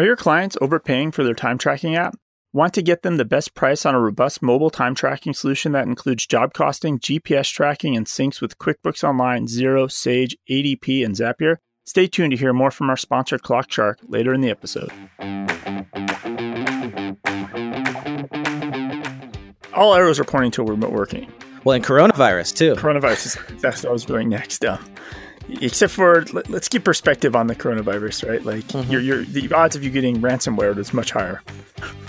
[0.00, 2.16] Are your clients overpaying for their time tracking app?
[2.54, 5.86] Want to get them the best price on a robust mobile time tracking solution that
[5.86, 11.56] includes job costing, GPS tracking, and syncs with QuickBooks Online, Xero, Sage, ADP, and Zapier?
[11.84, 14.90] Stay tuned to hear more from our sponsor, ClockShark, later in the episode.
[19.74, 21.30] All arrows are pointing to remote working.
[21.64, 22.74] Well, and coronavirus too.
[22.76, 24.64] Coronavirus is that's what I was doing next.
[24.64, 24.82] Um,
[25.60, 28.44] except for let, us keep perspective on the coronavirus, right?
[28.44, 28.90] Like mm-hmm.
[28.90, 31.42] your your the odds of you getting ransomware is much higher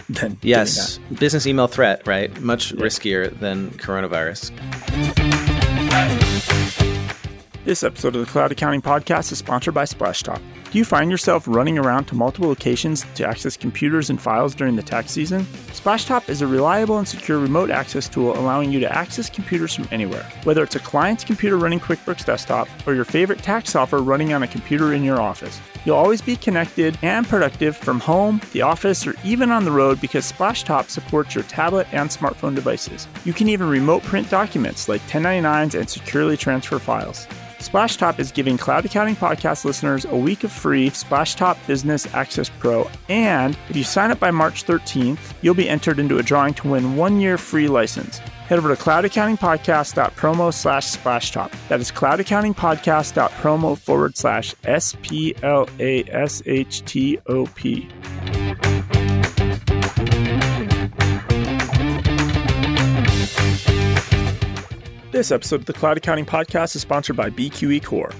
[0.09, 2.39] than yes, business email threat, right?
[2.41, 2.81] Much yeah.
[2.81, 4.51] riskier than coronavirus.
[7.63, 10.41] This episode of the Cloud Accounting Podcast is sponsored by Splashtop.
[10.71, 14.75] Do you find yourself running around to multiple locations to access computers and files during
[14.77, 15.43] the tax season?
[15.67, 19.87] Splashtop is a reliable and secure remote access tool allowing you to access computers from
[19.91, 20.27] anywhere.
[20.43, 24.41] Whether it's a client's computer running QuickBooks Desktop or your favorite tax software running on
[24.41, 29.05] a computer in your office, you'll always be connected and productive from home, the office,
[29.05, 33.07] or even on the road because Splashtop supports your tablet and smartphone devices.
[33.25, 37.27] You can even remote print documents like 1099s and securely transfer files.
[37.61, 42.89] Splashtop is giving Cloud Accounting Podcast listeners a week of free Splashtop Business Access Pro.
[43.07, 46.69] And if you sign up by March 13th, you'll be entered into a drawing to
[46.69, 48.19] win one year free license.
[48.51, 51.69] Head over to cloudaccountingpodcast.promo slash splash splashtop.
[51.69, 57.87] That is cloudaccountingpodcast.promo forward slash S P L A S H T O P.
[65.13, 68.11] This episode of the Cloud Accounting Podcast is sponsored by BQE Core.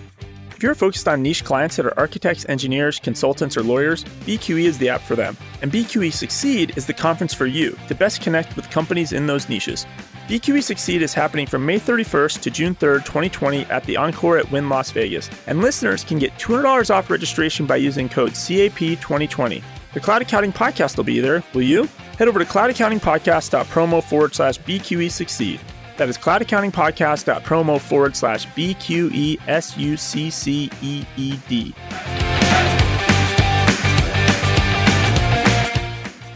[0.62, 4.78] If you're focused on niche clients that are architects, engineers, consultants, or lawyers, BQE is
[4.78, 5.36] the app for them.
[5.64, 9.50] And BQE Succeed is the conference for you to best connect with companies in those
[9.50, 9.88] niches.
[10.28, 14.50] BQE Succeed is happening from May 31st to June 3rd, 2020 at the Encore at
[14.50, 15.30] Wynn Las Vegas.
[15.48, 19.62] And listeners can get $200 off registration by using code CAP2020.
[19.94, 21.90] The Cloud Accounting Podcast will be there, will you?
[22.18, 25.60] Head over to cloudaccountingpodcast.promo forward slash BQE Succeed.
[25.98, 31.76] That is cloudaccountingpodcast.promo forward slash B Q E S U C C E E D.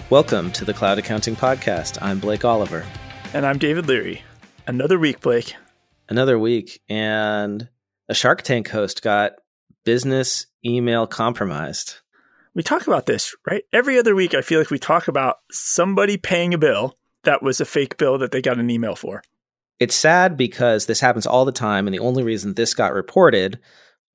[0.09, 1.97] Welcome to the Cloud Accounting Podcast.
[2.01, 2.85] I'm Blake Oliver.
[3.35, 4.23] And I'm David Leary.
[4.65, 5.55] Another week, Blake.
[6.07, 6.81] Another week.
[6.87, 7.67] And
[8.07, 9.33] a Shark Tank host got
[9.83, 11.95] business email compromised.
[12.53, 13.65] We talk about this, right?
[13.73, 17.59] Every other week, I feel like we talk about somebody paying a bill that was
[17.59, 19.21] a fake bill that they got an email for
[19.81, 23.59] it's sad because this happens all the time, and the only reason this got reported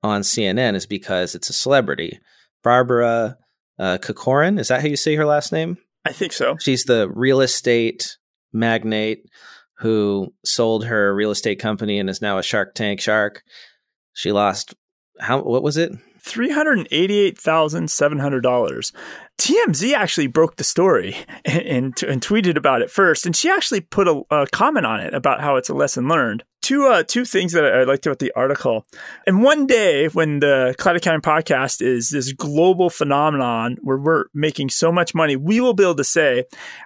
[0.02, 2.18] on CNN is because it's a celebrity.
[2.62, 3.36] Barbara
[3.78, 5.76] uh, Corcoran, is that how you say her last name?
[6.06, 6.56] I think so.
[6.58, 8.16] She's the real estate
[8.52, 9.24] magnate
[9.78, 13.42] who sold her real estate company and is now a Shark Tank shark.
[14.12, 14.74] She lost
[15.18, 15.42] how?
[15.42, 15.92] What was it?
[16.22, 18.92] $388,700.
[19.38, 21.16] TMZ actually broke the story
[21.46, 23.24] and, and, and, tweeted about it first.
[23.24, 26.44] And she actually put a, a comment on it about how it's a lesson learned.
[26.70, 28.86] Two, uh, two things that I liked about the article.
[29.26, 34.68] And one day when the Cloud Accounting podcast is this global phenomenon where we're making
[34.70, 36.44] so much money, we will be able to say,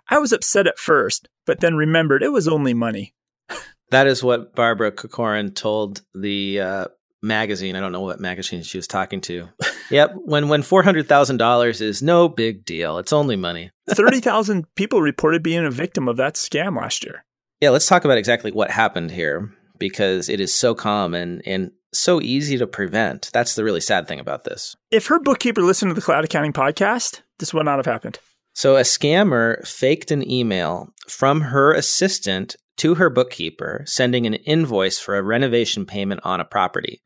[0.08, 3.14] I was upset at first, but then remembered it was only money.
[3.90, 6.84] That is what Barbara Corcoran told the uh,
[7.22, 7.76] magazine.
[7.76, 9.50] I don't know what magazine she was talking to.
[9.90, 12.96] yep, when when four hundred thousand dollars is no big deal.
[12.96, 13.70] It's only money.
[13.90, 17.24] Thirty thousand people reported being a victim of that scam last year.
[17.60, 22.20] Yeah, let's talk about exactly what happened here because it is so common and so
[22.20, 23.30] easy to prevent.
[23.32, 24.76] That's the really sad thing about this.
[24.90, 28.18] If her bookkeeper listened to the Cloud Accounting podcast, this would not have happened.
[28.52, 34.98] So a scammer faked an email from her assistant to her bookkeeper, sending an invoice
[34.98, 37.00] for a renovation payment on a property.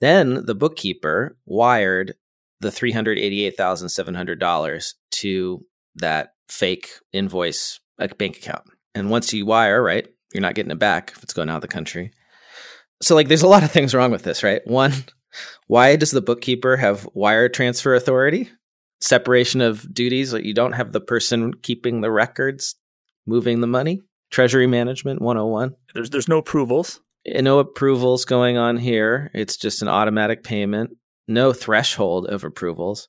[0.00, 2.14] Then the bookkeeper wired
[2.60, 8.62] the $388,700 to that fake invoice bank account.
[8.94, 11.62] And once you wire, right, you're not getting it back if it's going out of
[11.62, 12.12] the country.
[13.00, 14.64] So, like, there's a lot of things wrong with this, right?
[14.66, 14.92] One,
[15.66, 18.50] why does the bookkeeper have wire transfer authority?
[19.00, 22.76] Separation of duties, like you don't have the person keeping the records,
[23.26, 24.00] moving the money.
[24.30, 25.74] Treasury management 101.
[25.94, 29.30] There's there's no approvals eh, no approvals going on here.
[29.34, 30.96] It's just an automatic payment,
[31.28, 33.08] no threshold of approvals.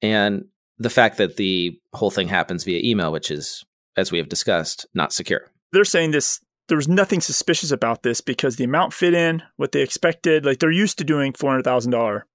[0.00, 0.44] And
[0.78, 3.64] the fact that the whole thing happens via email, which is,
[3.96, 5.51] as we have discussed, not secure.
[5.72, 9.72] They're saying this there was nothing suspicious about this because the amount fit in what
[9.72, 10.44] they expected.
[10.44, 12.26] Like they're used to doing four hundred thousand dollar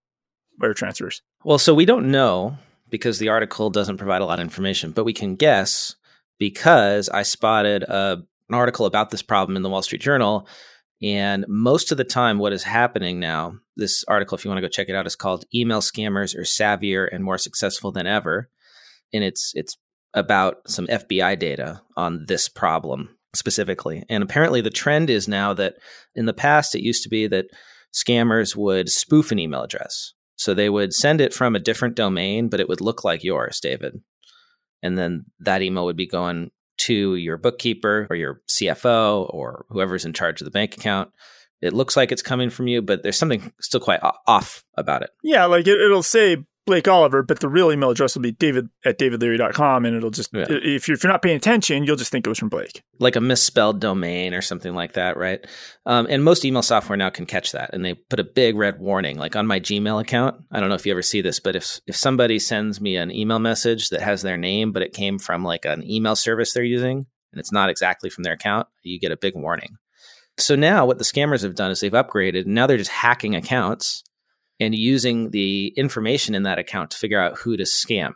[0.60, 1.22] wire transfers.
[1.44, 2.58] Well, so we don't know
[2.90, 5.96] because the article doesn't provide a lot of information, but we can guess
[6.40, 10.48] because I spotted a, an article about this problem in the Wall Street Journal
[11.02, 14.62] And most of the time, what is happening now, this article, if you want to
[14.64, 18.50] go check it out, is called Email Scammers Are Savvier and More Successful Than Ever.
[19.14, 19.78] And it's it's
[20.14, 24.04] about some FBI data on this problem specifically.
[24.10, 25.76] And apparently the trend is now that
[26.16, 27.48] in the past it used to be that
[27.94, 30.14] scammers would spoof an email address.
[30.36, 33.60] So they would send it from a different domain, but it would look like yours,
[33.60, 34.02] David.
[34.84, 40.06] And then that email would be going to your bookkeeper or your CFO or whoever's
[40.06, 41.10] in charge of the bank account.
[41.60, 45.10] It looks like it's coming from you, but there's something still quite off about it.
[45.24, 48.70] Yeah, like it, will say Blake Oliver, but the real email address will be david
[48.86, 49.86] at davidleary.com.
[49.86, 50.46] And it'll just, yeah.
[50.50, 52.84] if, you're, if you're not paying attention, you'll just think it was from Blake.
[53.00, 55.44] Like a misspelled domain or something like that, right?
[55.86, 57.74] Um, and most email software now can catch that.
[57.74, 60.44] And they put a big red warning, like on my Gmail account.
[60.52, 63.12] I don't know if you ever see this, but if, if somebody sends me an
[63.12, 66.64] email message that has their name, but it came from like an email service they're
[66.64, 69.78] using, and it's not exactly from their account, you get a big warning.
[70.38, 72.42] So now what the scammers have done is they've upgraded.
[72.46, 74.04] And now they're just hacking accounts
[74.60, 78.14] and using the information in that account to figure out who to scam.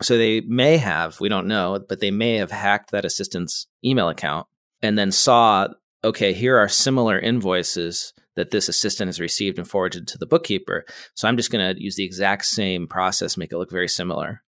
[0.00, 4.08] So they may have, we don't know, but they may have hacked that assistant's email
[4.08, 4.46] account
[4.80, 5.68] and then saw,
[6.04, 10.84] okay, here are similar invoices that this assistant has received and forwarded to the bookkeeper.
[11.14, 14.44] So I'm just going to use the exact same process, make it look very similar,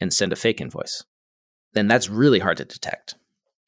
[0.00, 1.04] and send a fake invoice.
[1.74, 3.16] Then that's really hard to detect.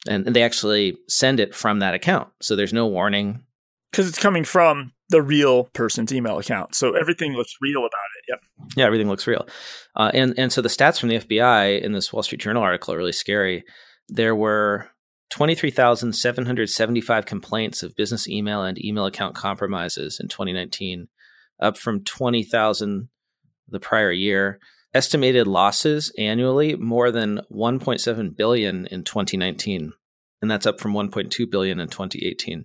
[0.09, 2.29] And, and they actually send it from that account.
[2.41, 3.45] So there's no warning.
[3.95, 6.75] Because it's coming from the real person's email account.
[6.75, 8.25] So everything looks real about it.
[8.29, 8.41] Yep.
[8.77, 9.47] Yeah, everything looks real.
[9.95, 12.93] Uh, and and so the stats from the FBI in this Wall Street Journal article
[12.93, 13.63] are really scary.
[14.09, 14.91] There were
[15.31, 21.09] 23,775 complaints of business email and email account compromises in 2019,
[21.61, 23.09] up from 20,000
[23.69, 24.59] the prior year.
[24.93, 29.93] Estimated losses annually more than 1.7 billion in 2019,
[30.41, 32.65] and that's up from 1.2 billion in 2018.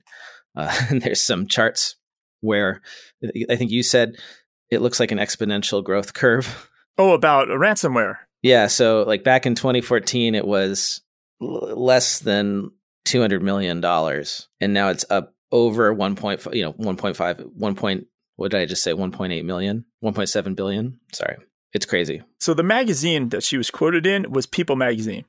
[0.59, 1.95] Uh, and there's some charts
[2.41, 2.81] where
[3.49, 4.15] I think you said
[4.69, 6.69] it looks like an exponential growth curve.
[6.97, 8.17] Oh, about ransomware.
[8.41, 8.67] Yeah.
[8.67, 11.01] So, like back in 2014, it was
[11.41, 12.71] l- less than
[13.05, 16.53] 200 million dollars, and now it's up over 1.5.
[16.53, 17.75] You know, 1.5, 1.
[17.75, 18.93] Point, what did I just say?
[18.93, 20.99] 1.8 million, 1.7 billion.
[21.13, 21.37] Sorry,
[21.73, 22.21] it's crazy.
[22.39, 25.25] So the magazine that she was quoted in was People Magazine.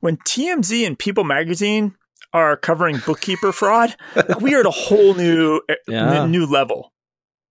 [0.00, 1.94] When TMZ and People Magazine
[2.32, 3.96] are covering bookkeeper fraud,
[4.40, 6.26] we are at a whole new eh, yeah.
[6.26, 6.92] new level.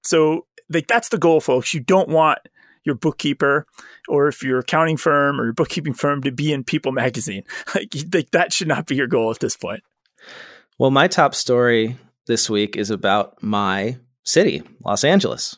[0.03, 1.73] So like that's the goal, folks.
[1.73, 2.39] You don't want
[2.83, 3.65] your bookkeeper
[4.07, 7.43] or if your accounting firm or your bookkeeping firm to be in People magazine.
[7.75, 9.81] Like, like that should not be your goal at this point.
[10.77, 11.97] Well, my top story
[12.27, 15.57] this week is about my city, Los Angeles,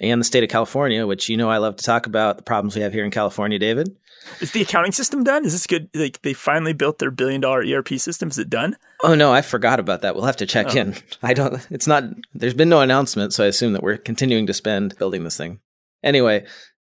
[0.00, 2.76] and the state of California, which you know I love to talk about the problems
[2.76, 3.96] we have here in California, David.
[4.40, 5.44] Is the accounting system done?
[5.44, 5.88] Is this good?
[5.94, 8.28] Like they finally built their billion dollar ERP system.
[8.28, 8.76] Is it done?
[9.02, 10.14] Oh no, I forgot about that.
[10.14, 10.78] We'll have to check oh.
[10.78, 10.94] in.
[11.22, 11.66] I don't.
[11.70, 12.04] It's not.
[12.34, 15.60] There's been no announcement, so I assume that we're continuing to spend building this thing.
[16.02, 16.46] Anyway,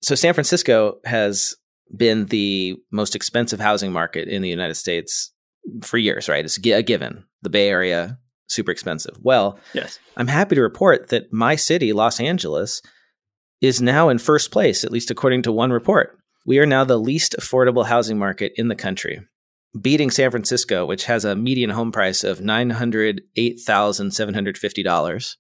[0.02, 1.55] so San Francisco has
[1.94, 5.32] been the most expensive housing market in the United States
[5.82, 6.28] for years.
[6.28, 6.44] Right?
[6.44, 7.25] It's a given.
[7.43, 8.19] The Bay Area
[8.49, 9.17] super expensive.
[9.21, 12.81] Well, yes, I'm happy to report that my city, Los Angeles,
[13.61, 16.19] is now in first place, at least according to one report.
[16.44, 19.21] We are now the least affordable housing market in the country,
[19.81, 25.37] beating San Francisco, which has a median home price of $908,750.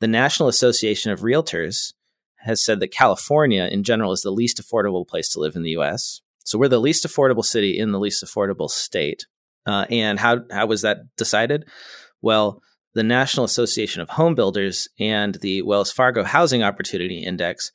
[0.00, 1.92] The National Association of Realtors
[2.38, 5.76] has said that California in general is the least affordable place to live in the
[5.78, 6.20] US.
[6.44, 9.26] So we're the least affordable city in the least affordable state.
[9.64, 11.68] Uh, and how, how was that decided?
[12.22, 12.62] Well,
[12.94, 17.72] the National Association of Home Builders and the Wells Fargo Housing Opportunity Index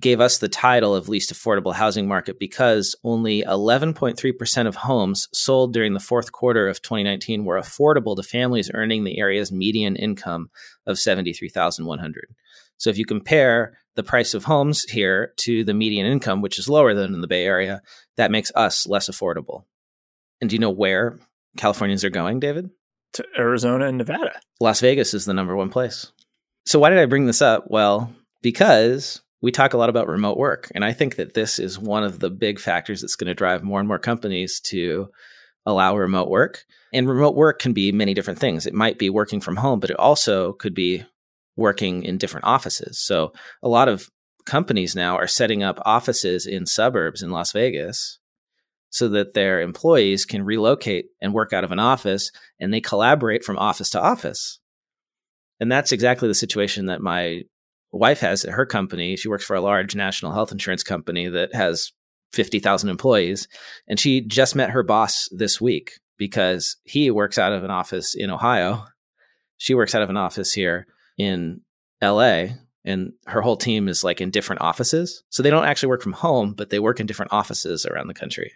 [0.00, 5.72] gave us the title of least affordable housing market because only 11.3% of homes sold
[5.72, 10.50] during the fourth quarter of 2019 were affordable to families earning the area's median income
[10.86, 12.34] of 73,100.
[12.76, 16.68] So if you compare the price of homes here to the median income, which is
[16.68, 17.80] lower than in the Bay Area,
[18.18, 19.64] that makes us less affordable.
[20.42, 21.18] And do you know where
[21.56, 22.68] Californians are going, David?
[23.16, 24.38] To Arizona and Nevada.
[24.60, 26.12] Las Vegas is the number one place.
[26.66, 27.64] So why did I bring this up?
[27.68, 30.70] Well, because we talk a lot about remote work.
[30.74, 33.62] And I think that this is one of the big factors that's going to drive
[33.62, 35.08] more and more companies to
[35.64, 36.64] allow remote work.
[36.92, 38.66] And remote work can be many different things.
[38.66, 41.04] It might be working from home, but it also could be
[41.56, 42.98] working in different offices.
[42.98, 43.32] So
[43.62, 44.10] a lot of
[44.44, 48.18] companies now are setting up offices in suburbs in Las Vegas
[48.90, 53.44] so that their employees can relocate and work out of an office and they collaborate
[53.44, 54.58] from office to office.
[55.60, 57.42] And that's exactly the situation that my
[57.92, 59.16] wife has at her company.
[59.16, 61.92] She works for a large national health insurance company that has
[62.32, 63.48] 50,000 employees.
[63.88, 68.14] And she just met her boss this week because he works out of an office
[68.14, 68.84] in Ohio
[69.58, 70.86] She works out of an office here
[71.18, 71.62] in
[72.02, 72.48] LA,
[72.84, 75.22] and her whole team is like in different offices.
[75.30, 78.14] So they don't actually work from home, but they work in different offices around the
[78.14, 78.52] country.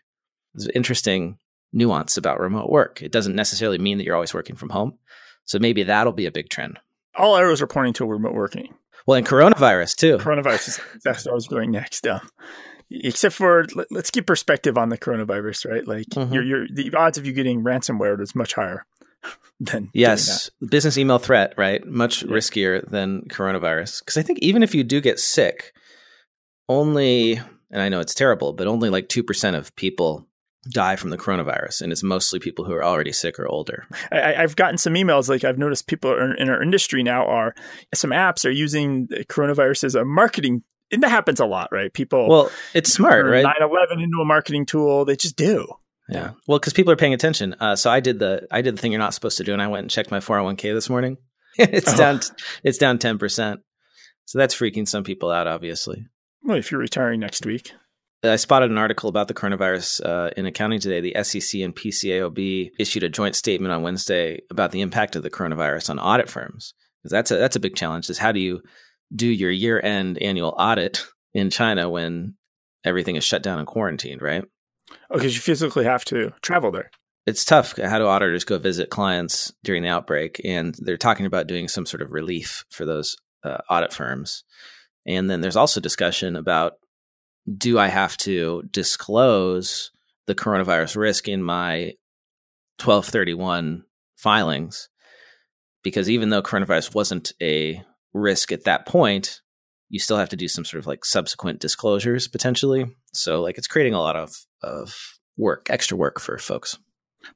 [0.55, 1.39] There's an interesting
[1.73, 3.03] nuance about remote work.
[3.03, 4.99] It doesn't necessarily mean that you're always working from home.
[5.45, 6.79] So maybe that'll be a big trend.
[7.17, 8.75] All arrows are pointing to remote working.
[9.07, 10.19] Well, and coronavirus too.
[10.19, 12.07] Coronavirus is that's what I was going next.
[12.07, 12.21] Um,
[12.91, 15.87] except for let, us keep perspective on the coronavirus, right?
[15.87, 16.33] Like mm-hmm.
[16.33, 18.87] your your the odds of you getting ransomware is much higher
[19.61, 21.85] than yes, business email threat, right?
[21.85, 22.31] Much yeah.
[22.31, 24.01] riskier than coronavirus.
[24.01, 25.73] Because I think even if you do get sick,
[26.69, 27.41] only
[27.71, 30.27] and I know it's terrible, but only like two percent of people
[30.69, 33.87] die from the coronavirus, and it's mostly people who are already sick or older.
[34.13, 35.29] I, have gotten some emails.
[35.29, 37.55] Like I've noticed people in our industry now are
[37.95, 40.63] some apps are using coronavirus as a marketing.
[40.93, 41.93] And that happens a lot, right?
[41.93, 42.29] People.
[42.29, 43.45] Well, it's smart, right?
[43.45, 45.05] 9/11 into a marketing tool.
[45.05, 45.67] They just do.
[46.09, 46.33] Yeah.
[46.49, 47.55] Well, because people are paying attention.
[47.61, 49.63] Uh, so I did the I did the thing you're not supposed to do, and
[49.63, 51.17] I went and checked my 401k this morning.
[51.59, 51.97] it's oh.
[51.97, 52.21] down.
[52.65, 53.61] It's down ten percent.
[54.27, 56.07] So that's freaking some people out, obviously.
[56.43, 57.73] Well, if you're retiring next week.
[58.23, 61.01] I spotted an article about the coronavirus uh, in accounting today.
[61.01, 65.31] The SEC and PCAOB issued a joint statement on Wednesday about the impact of the
[65.31, 66.75] coronavirus on audit firms.
[67.03, 68.11] Because that's a that's a big challenge.
[68.11, 68.61] Is how do you
[69.15, 72.35] do your year end annual audit in China when
[72.85, 74.45] everything is shut down and quarantined, right?
[75.11, 76.91] Oh, because you physically have to travel there.
[77.27, 77.77] It's tough.
[77.77, 80.41] How do auditors go visit clients during the outbreak?
[80.45, 84.45] And they're talking about doing some sort of relief for those uh, audit firms.
[85.07, 86.75] And then there's also discussion about
[87.57, 89.91] do I have to disclose
[90.27, 91.95] the coronavirus risk in my
[92.83, 93.85] 1231
[94.17, 94.89] filings?
[95.83, 99.41] Because even though coronavirus wasn't a risk at that point,
[99.89, 102.87] you still have to do some sort of like subsequent disclosures potentially.
[103.13, 106.79] So like it's creating a lot of of work, extra work for folks.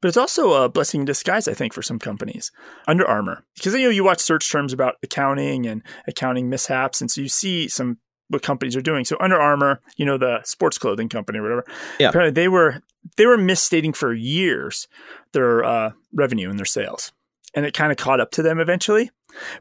[0.00, 2.50] But it's also a blessing in disguise, I think, for some companies.
[2.88, 7.10] Under Armour, because you know you watch search terms about accounting and accounting mishaps, and
[7.10, 7.98] so you see some
[8.34, 9.04] what companies are doing.
[9.04, 11.64] So Under Armour, you know, the sports clothing company or whatever,
[11.98, 12.10] yeah.
[12.10, 12.82] apparently they were
[13.16, 14.88] they were misstating for years
[15.32, 17.12] their uh, revenue and their sales,
[17.54, 19.10] and it kind of caught up to them eventually.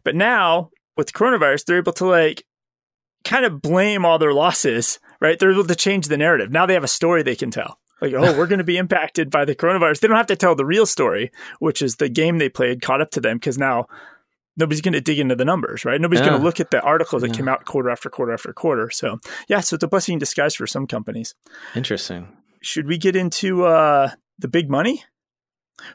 [0.03, 2.45] But now with coronavirus, they're able to like
[3.23, 5.39] kind of blame all their losses, right?
[5.39, 6.51] They're able to change the narrative.
[6.51, 7.79] Now they have a story they can tell.
[8.01, 10.01] Like, oh, we're going to be impacted by the coronavirus.
[10.01, 12.99] They don't have to tell the real story, which is the game they played caught
[12.99, 13.87] up to them because now
[14.57, 15.99] nobody's going to dig into the numbers, right?
[15.99, 16.29] Nobody's yeah.
[16.29, 17.35] going to look at the articles that yeah.
[17.35, 18.89] came out quarter after quarter after quarter.
[18.89, 21.35] So, yeah, so it's a blessing in disguise for some companies.
[21.75, 22.27] Interesting.
[22.61, 25.03] Should we get into uh, the big money?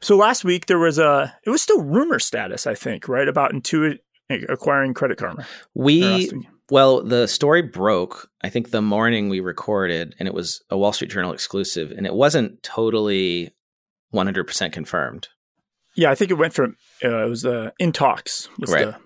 [0.00, 3.28] So last week there was a, it was still rumor status, I think, right?
[3.28, 3.98] About Intuit
[4.48, 5.46] acquiring Credit Karma.
[5.74, 6.30] We
[6.70, 10.92] well, the story broke, I think the morning we recorded, and it was a Wall
[10.92, 13.54] Street Journal exclusive, and it wasn't totally
[14.12, 15.28] 100% confirmed.
[15.98, 18.48] Yeah, I think it went from, uh, it was uh, in talks.
[18.68, 18.86] right.
[18.86, 18.96] The...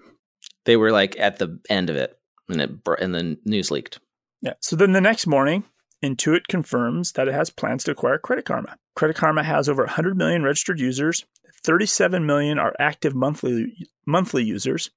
[0.66, 2.18] they were like at the end of it,
[2.50, 2.70] and, it,
[3.00, 3.98] and the news leaked.
[4.42, 4.52] Yeah.
[4.60, 5.64] So then the next morning,
[6.04, 8.76] Intuit confirms that it has plans to acquire Credit Karma.
[8.94, 11.24] Credit Karma has over 100 million registered users.
[11.64, 14.90] 37 million are active monthly monthly users.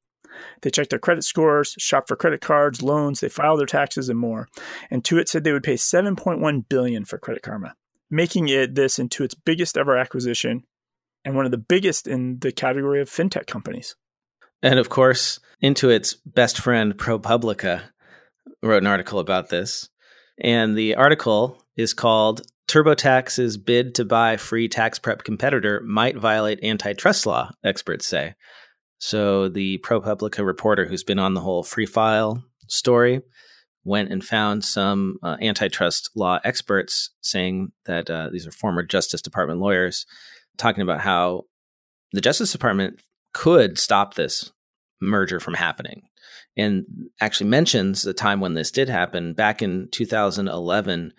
[0.64, 4.20] They check their credit scores, shop for credit cards, loans, they file their taxes and
[4.20, 4.50] more.
[4.92, 7.76] Intuit said they would pay 7.1 billion for Credit Karma,
[8.10, 10.66] making it this Intuit's biggest ever acquisition
[11.26, 13.96] and one of the biggest in the category of fintech companies.
[14.62, 17.82] And of course, Intuit's best friend ProPublica
[18.62, 19.90] wrote an article about this.
[20.40, 26.64] And the article is called TurboTax's bid to buy free tax prep competitor might violate
[26.64, 28.36] antitrust law, experts say.
[28.98, 33.22] So the ProPublica reporter who's been on the whole free file story
[33.84, 39.22] went and found some uh, antitrust law experts saying that uh, these are former Justice
[39.22, 40.06] Department lawyers
[40.58, 41.44] talking about how
[42.12, 43.00] the Justice Department
[43.34, 44.52] could stop this
[45.02, 46.04] merger from happening
[46.58, 46.86] and
[47.20, 51.12] actually mentions the time when this did happen back in 2011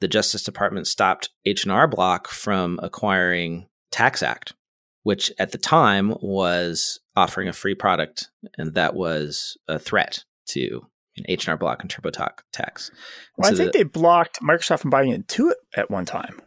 [0.00, 4.52] the justice department stopped h&r block from acquiring taxact
[5.02, 10.86] which at the time was offering a free product, and that was a threat to
[11.26, 12.90] H&R Block and TurboTax.
[13.36, 16.40] Well, so I think the, they blocked Microsoft from buying Intuit at one time.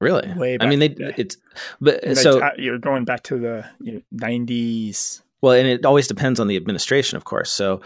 [0.00, 0.32] Really?
[0.34, 1.36] Way I mean, they the it's
[1.80, 5.22] but and so you're going back to the you know, 90s.
[5.40, 7.50] Well, and it always depends on the administration, of course.
[7.50, 7.80] So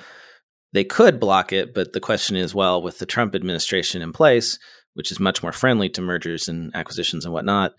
[0.72, 4.58] they could block it, but the question is, well, with the Trump administration in place,
[4.94, 7.74] which is much more friendly to mergers and acquisitions and whatnot,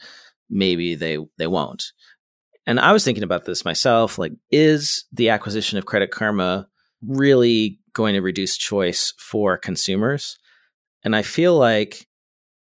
[0.50, 1.84] maybe they they won't.
[2.66, 6.68] And I was thinking about this myself like, is the acquisition of Credit Karma
[7.02, 10.38] really going to reduce choice for consumers?
[11.04, 12.08] And I feel like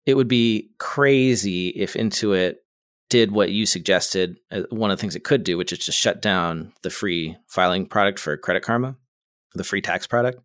[0.08, 2.54] it would be crazy if Intuit
[3.10, 5.98] did what you suggested, uh, one of the things it could do, which is just
[5.98, 8.96] shut down the free filing product for Credit Karma,
[9.54, 10.40] the free tax product.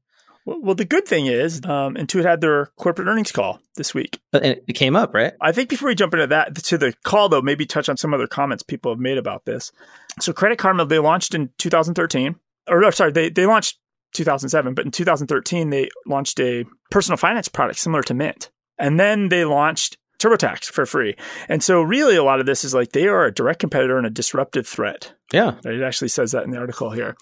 [0.46, 4.20] Well, the good thing is, um, Intuit had their corporate earnings call this week.
[4.34, 5.32] And it came up, right?
[5.40, 8.14] I think before we jump into that, to the call though, maybe touch on some
[8.14, 9.72] other comments people have made about this.
[10.20, 12.36] So, Credit Karma, they launched in 2013,
[12.68, 13.80] or sorry, they they launched
[14.12, 19.30] 2007, but in 2013 they launched a personal finance product similar to Mint, and then
[19.30, 21.16] they launched TurboTax for free.
[21.50, 24.08] And so, really, a lot of this is like they are a direct competitor and
[24.08, 25.14] a disruptive threat.
[25.32, 27.16] Yeah, it actually says that in the article here.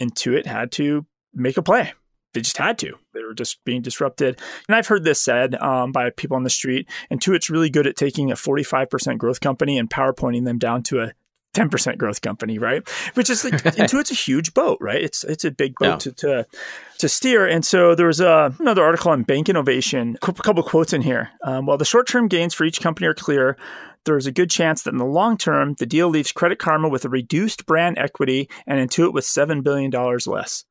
[0.00, 1.92] Intuit had to make a play
[2.34, 2.98] they just had to.
[3.14, 4.38] They were just being disrupted.
[4.68, 6.88] And I've heard this said um, by people on the street.
[7.08, 11.00] And Intuit's really good at taking a 45% growth company and PowerPointing them down to
[11.00, 11.12] a
[11.54, 12.86] 10% growth company, right?
[13.14, 15.02] Which is like Intuit's a huge boat, right?
[15.02, 15.96] It's it's a big boat yeah.
[15.96, 16.46] to, to
[16.98, 17.46] to steer.
[17.46, 21.30] And so there was a, another article on bank innovation, a couple quotes in here.
[21.42, 23.56] Um, while the short term gains for each company are clear,
[24.04, 26.88] there is a good chance that in the long term, the deal leaves Credit Karma
[26.88, 29.90] with a reduced brand equity and Intuit with $7 billion
[30.26, 30.64] less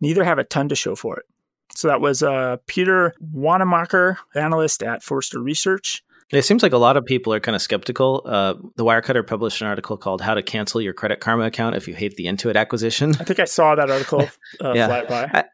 [0.00, 1.26] neither have a ton to show for it.
[1.74, 6.02] So that was uh, Peter Wannemacher, analyst at Forrester Research.
[6.30, 8.22] It seems like a lot of people are kind of skeptical.
[8.24, 11.88] Uh, the Wirecutter published an article called "How to Cancel Your Credit Karma Account If
[11.88, 14.28] You Hate the Intuit Acquisition." I think I saw that article
[14.62, 14.86] uh, yeah.
[14.86, 15.30] fly by.
[15.32, 15.44] I,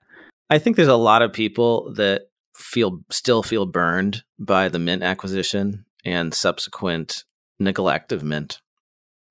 [0.51, 2.23] I think there's a lot of people that
[2.57, 7.25] feel still feel burned by the Mint acquisition and subsequent
[7.61, 8.61] neglect of Mint,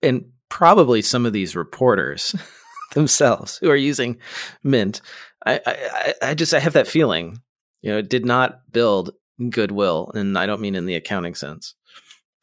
[0.02, 2.36] and probably some of these reporters
[2.94, 4.18] themselves who are using
[4.64, 5.02] Mint.
[5.46, 7.42] I, I, I just I have that feeling,
[7.82, 9.12] you know, it did not build
[9.50, 11.76] goodwill, and I don't mean in the accounting sense.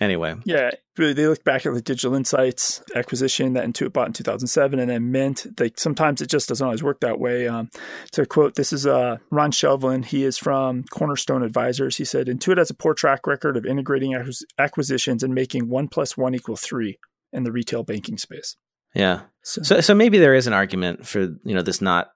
[0.01, 4.79] Anyway, yeah, they look back at the Digital Insights acquisition that Intuit bought in 2007,
[4.79, 5.47] and then Mint.
[5.61, 7.47] Like sometimes it just doesn't always work that way.
[7.47, 7.69] Um,
[8.13, 10.07] to quote, this is uh, Ron Shevlin.
[10.07, 11.99] He is from Cornerstone Advisors.
[11.99, 14.17] He said Intuit has a poor track record of integrating
[14.59, 16.99] acquisitions and making one plus one equal three
[17.31, 18.57] in the retail banking space.
[18.95, 19.23] Yeah.
[19.43, 22.09] So, so, so maybe there is an argument for you know this not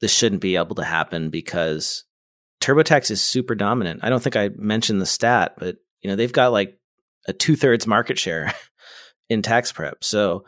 [0.00, 2.04] this shouldn't be able to happen because
[2.66, 4.00] TurboTax is super dominant.
[4.02, 6.76] I don't think I mentioned the stat, but you know they've got like
[7.28, 8.52] a two thirds market share
[9.28, 10.02] in tax prep.
[10.02, 10.44] So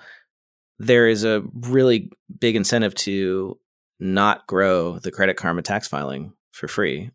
[0.81, 3.59] there is a really big incentive to
[4.01, 7.13] not grow the Credit Karma tax filing for free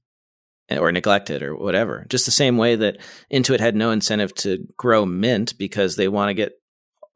[0.69, 2.05] eh, or neglect it or whatever.
[2.07, 2.97] Just the same way that
[3.31, 6.53] Intuit had no incentive to grow Mint because they want to get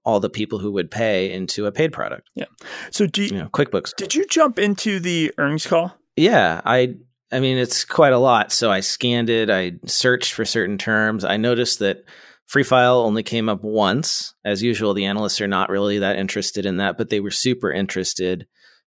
[0.04, 2.30] all the people who would pay into a paid product.
[2.36, 2.46] Yeah.
[2.92, 3.96] So do you, you know, QuickBooks.
[3.96, 5.96] Did you jump into the earnings call?
[6.18, 6.96] Yeah, I
[7.32, 8.52] I mean it's quite a lot.
[8.52, 11.24] So I scanned it, I searched for certain terms.
[11.24, 12.04] I noticed that
[12.46, 14.34] Free File only came up once.
[14.46, 17.72] As usual, the analysts are not really that interested in that, but they were super
[17.72, 18.48] interested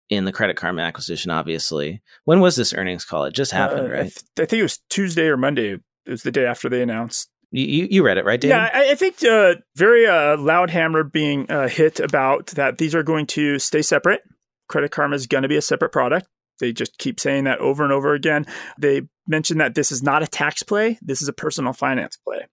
[0.09, 2.01] in the Credit Karma acquisition, obviously.
[2.25, 3.25] When was this earnings call?
[3.25, 3.99] It just happened, uh, right?
[3.99, 5.73] I, th- I, think it was Tuesday or Monday.
[6.05, 8.55] It was the day after they announced you, you read it, right, David?
[8.55, 12.93] Yeah, I, I think uh, very uh, loud hammer being uh, hit about that these
[12.93, 14.21] are going to stay separate.
[14.67, 16.27] Credit Karma is going to be a separate product.
[16.59, 18.45] They just keep saying that over and over again.
[18.77, 20.97] They mentioned that this is not a tax play.
[21.01, 22.45] This is a personal finance play.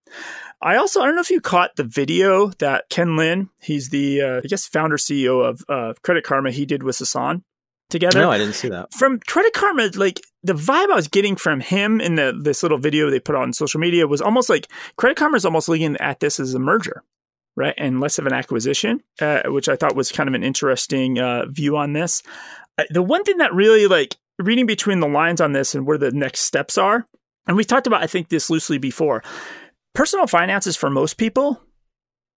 [0.62, 4.22] I also, I don't know if you caught the video that Ken Lin, he's the,
[4.22, 7.42] uh, I guess, founder CEO of uh, Credit Karma, he did with Sasan
[7.90, 8.20] together.
[8.20, 8.92] No, I didn't see that.
[8.92, 12.78] From Credit Karma, like the vibe I was getting from him in the this little
[12.78, 16.20] video they put on social media was almost like Credit Karma is almost looking at
[16.20, 17.02] this as a merger,
[17.54, 21.18] right, and less of an acquisition, uh, which I thought was kind of an interesting
[21.18, 22.22] uh, view on this.
[22.90, 26.10] The one thing that really like reading between the lines on this and where the
[26.10, 27.06] next steps are,
[27.46, 29.22] and we talked about I think this loosely before.
[29.94, 31.62] Personal finances for most people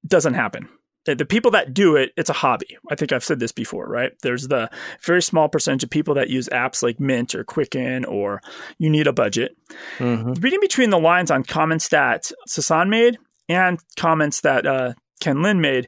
[0.07, 0.69] doesn't happen
[1.05, 2.77] the people that do it, it's a hobby.
[2.91, 4.11] I think I've said this before, right?
[4.21, 4.69] There's the
[5.01, 8.41] very small percentage of people that use apps like Mint or Quicken or
[8.77, 9.55] you need a budget.
[9.97, 10.33] Mm-hmm.
[10.33, 15.61] Reading between the lines on comments that Sasan made and comments that uh, Ken Lin
[15.61, 15.87] made,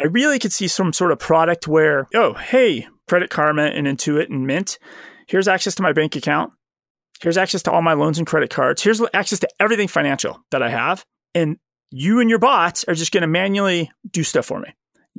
[0.00, 4.30] I really could see some sort of product where, oh, hey, Credit Karma and Intuit
[4.30, 4.78] and Mint,
[5.26, 6.54] here's access to my bank account.
[7.20, 8.82] Here's access to all my loans and credit cards.
[8.82, 11.04] Here's access to everything financial that I have.
[11.34, 11.58] And
[11.90, 14.72] you and your bots are just going to manually do stuff for me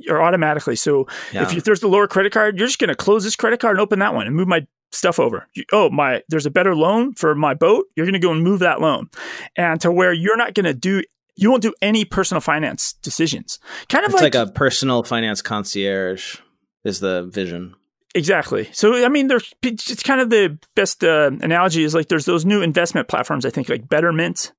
[0.08, 0.74] or automatically.
[0.74, 1.44] So yeah.
[1.44, 3.76] if, you, there's the lower credit card, you're just going to close this credit card
[3.76, 5.46] and open that one and move my stuff over.
[5.54, 7.86] You, oh, my, there's a better loan for my boat.
[7.94, 9.08] You're going to go and move that loan.
[9.56, 11.04] And to where you're not going to do,
[11.36, 13.60] you won't do any personal finance decisions.
[13.88, 16.38] Kind of like, like a personal finance concierge
[16.82, 17.76] is the vision.
[18.14, 18.68] Exactly.
[18.72, 22.44] So, I mean, there's it's kind of the best uh, analogy is like there's those
[22.44, 24.52] new investment platforms, I think, like Betterment,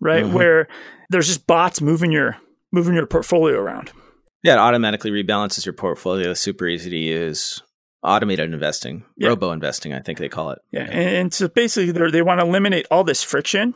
[0.00, 0.24] right?
[0.24, 0.34] Mm-hmm.
[0.34, 0.68] Where
[1.10, 2.38] there's just bots moving your
[2.72, 3.92] moving your portfolio around.
[4.42, 6.32] Yeah, it automatically rebalances your portfolio.
[6.32, 7.62] Super easy to use.
[8.02, 9.28] Automated investing, yeah.
[9.28, 10.60] robo investing, I think they call it.
[10.70, 13.74] Yeah, and, and so basically they want to eliminate all this friction,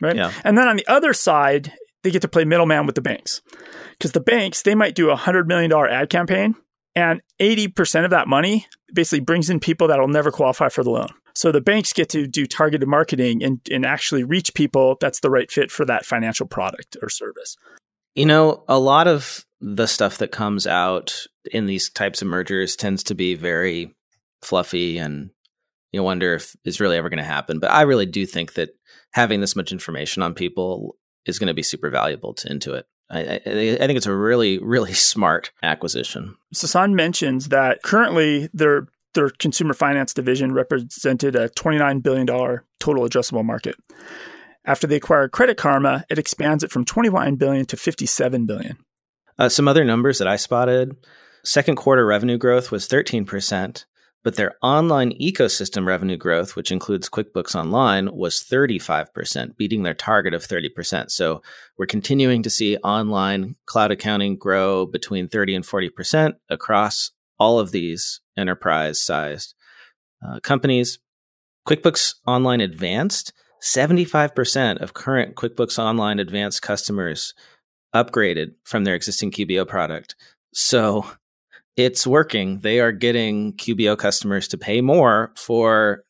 [0.00, 0.16] right?
[0.16, 0.32] Yeah.
[0.44, 3.42] And then on the other side, they get to play middleman with the banks.
[3.90, 6.54] Because the banks, they might do a $100 million ad campaign,
[6.96, 10.90] and 80% of that money basically brings in people that will never qualify for the
[10.90, 11.08] loan.
[11.34, 15.30] So the banks get to do targeted marketing and, and actually reach people that's the
[15.30, 17.56] right fit for that financial product or service.
[18.14, 22.74] You know, a lot of the stuff that comes out in these types of mergers
[22.74, 23.94] tends to be very
[24.42, 25.30] fluffy and
[25.92, 27.58] you wonder if it's really ever going to happen.
[27.58, 28.70] But I really do think that
[29.12, 32.84] having this much information on people is going to be super valuable to Intuit.
[33.10, 36.36] I, I, I, think it's a really, really smart acquisition.
[36.54, 43.44] Sasan mentions that currently their their consumer finance division represented a $29 billion total addressable
[43.44, 43.74] market.
[44.66, 48.76] After they acquired Credit Karma, it expands it from 21 billion to 57 billion.
[49.38, 50.96] Uh, some other numbers that I spotted:
[51.44, 53.86] second quarter revenue growth was 13 percent
[54.26, 60.34] but their online ecosystem revenue growth, which includes QuickBooks Online, was 35%, beating their target
[60.34, 61.12] of 30%.
[61.12, 61.42] So
[61.78, 67.70] we're continuing to see online cloud accounting grow between 30 and 40% across all of
[67.70, 69.54] these enterprise sized
[70.26, 70.98] uh, companies.
[71.68, 77.32] QuickBooks Online Advanced, 75% of current QuickBooks Online Advanced customers
[77.94, 80.16] upgraded from their existing QBO product.
[80.52, 81.06] So
[81.76, 82.60] it's working.
[82.60, 86.04] They are getting QBO customers to pay more for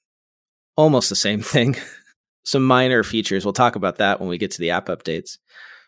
[0.77, 1.77] almost the same thing.
[2.45, 3.45] Some minor features.
[3.45, 5.39] We'll talk about that when we get to the app updates.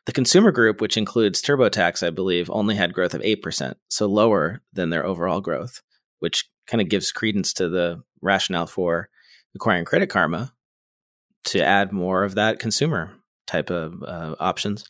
[0.06, 4.62] The consumer group, which includes TurboTax, I believe, only had growth of 8%, so lower
[4.72, 5.82] than their overall growth,
[6.18, 9.10] which kind of gives credence to the rationale for
[9.54, 10.52] acquiring Credit Karma
[11.44, 13.12] to add more of that consumer
[13.46, 14.84] type of uh, options.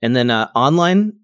[0.00, 1.18] And then uh, online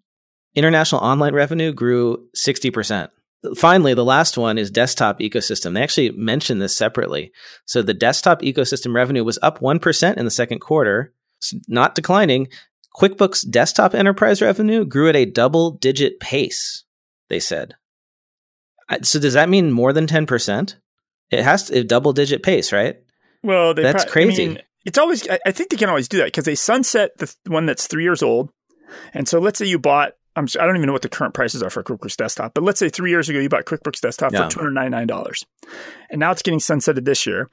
[0.55, 3.09] international online revenue grew 60%.
[3.57, 5.75] Finally, the last one is desktop ecosystem.
[5.75, 7.33] They actually mentioned this separately.
[7.67, 11.15] So the desktop ecosystem revenue was up 1% in the second quarter,
[11.69, 12.49] not declining.
[12.97, 16.85] QuickBooks desktop enterprise revenue grew at a double digit pace,
[17.29, 17.75] they said.
[19.03, 20.75] So does that mean more than 10%?
[21.31, 22.97] It has to, a double digit pace, right?
[23.45, 24.45] Well, that's pro- crazy.
[24.45, 27.33] I mean, it's always, I think they can always do that because they sunset the
[27.47, 28.51] one that's three years old.
[29.13, 31.63] And so let's say you bought I'm, I don't even know what the current prices
[31.63, 34.49] are for QuickBooks Desktop, but let's say three years ago you bought QuickBooks Desktop yeah.
[34.49, 35.45] for $299,
[36.11, 37.51] and now it's getting sunsetted this year.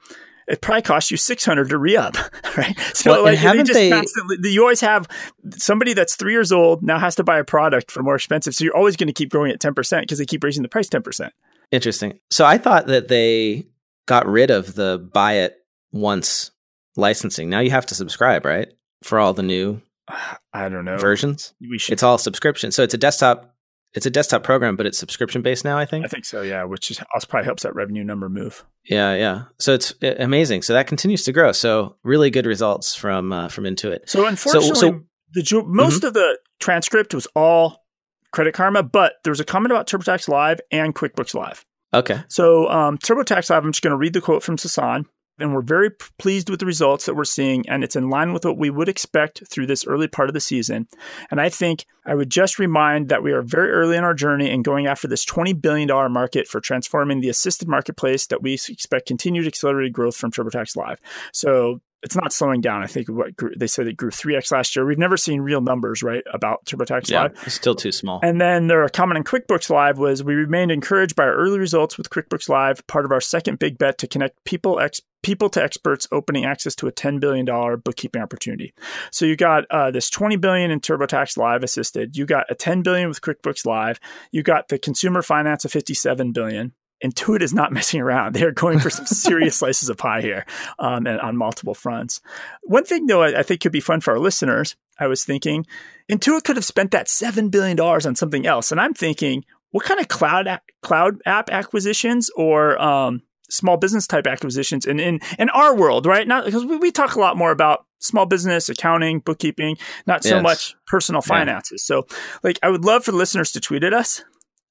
[0.48, 2.16] It probably costs you 600 to re up,
[2.56, 2.78] right?
[2.94, 5.08] So well, like, haven't they, they you always have
[5.50, 8.54] somebody that's three years old now has to buy a product for more expensive.
[8.54, 10.88] So you're always going to keep growing at 10% because they keep raising the price
[10.88, 11.30] 10%.
[11.72, 12.20] Interesting.
[12.30, 13.66] So I thought that they
[14.06, 15.56] got rid of the buy it
[15.90, 16.52] once
[16.96, 17.50] licensing.
[17.50, 18.72] Now you have to subscribe, right?
[19.02, 19.82] For all the new
[20.52, 21.54] I don't know versions.
[21.60, 21.92] We should.
[21.92, 23.52] It's all subscription, so it's a desktop.
[23.94, 25.78] It's a desktop program, but it's subscription based now.
[25.78, 26.04] I think.
[26.04, 26.42] I think so.
[26.42, 28.64] Yeah, which is, also probably helps that revenue number move.
[28.84, 29.44] Yeah, yeah.
[29.58, 30.62] So it's amazing.
[30.62, 31.52] So that continues to grow.
[31.52, 34.08] So really good results from uh, from Intuit.
[34.08, 36.06] So unfortunately, so, so, the most mm-hmm.
[36.06, 37.86] of the transcript was all
[38.32, 41.64] Credit Karma, but there was a comment about TurboTax Live and QuickBooks Live.
[41.94, 42.22] Okay.
[42.28, 45.06] So um, TurboTax Live, I'm just going to read the quote from Sasan
[45.38, 48.44] and we're very pleased with the results that we're seeing and it's in line with
[48.44, 50.88] what we would expect through this early part of the season.
[51.30, 54.50] And i think i would just remind that we are very early in our journey
[54.50, 59.06] in going after this $20 billion market for transforming the assisted marketplace that we expect
[59.06, 61.00] continued accelerated growth from turbotax live.
[61.32, 62.82] So it's not slowing down.
[62.82, 64.86] I think what grew, they said it grew 3x last year.
[64.86, 67.42] We've never seen real numbers, right, about TurboTax yeah, Live.
[67.44, 68.20] It's still too small.
[68.22, 71.96] And then their comment in QuickBooks Live was we remained encouraged by our early results
[71.96, 75.62] with QuickBooks Live, part of our second big bet to connect people ex- people to
[75.62, 77.44] experts opening access to a $10 billion
[77.80, 78.72] bookkeeping opportunity.
[79.10, 82.16] So you got uh, this 20 billion in TurboTax Live assisted.
[82.16, 83.98] You got a 10 billion with QuickBooks Live.
[84.30, 86.72] You got the consumer finance of 57 billion.
[87.04, 88.34] Intuit is not messing around.
[88.34, 90.46] They're going for some serious slices of pie here
[90.78, 92.20] um, and on multiple fronts.
[92.64, 95.66] One thing, though, I, I, think could be fun for our listeners, I was thinking
[96.10, 98.70] Intuit could have spent that $7 billion on something else.
[98.70, 104.06] And I'm thinking, what kind of cloud, a- cloud app acquisitions or um, small business
[104.06, 106.26] type acquisitions in, in, in our world, right?
[106.26, 110.36] Not because we, we talk a lot more about small business, accounting, bookkeeping, not so
[110.36, 110.42] yes.
[110.42, 111.86] much personal finances.
[111.88, 111.96] Yeah.
[111.96, 112.06] So,
[112.42, 114.22] like, I would love for the listeners to tweet at us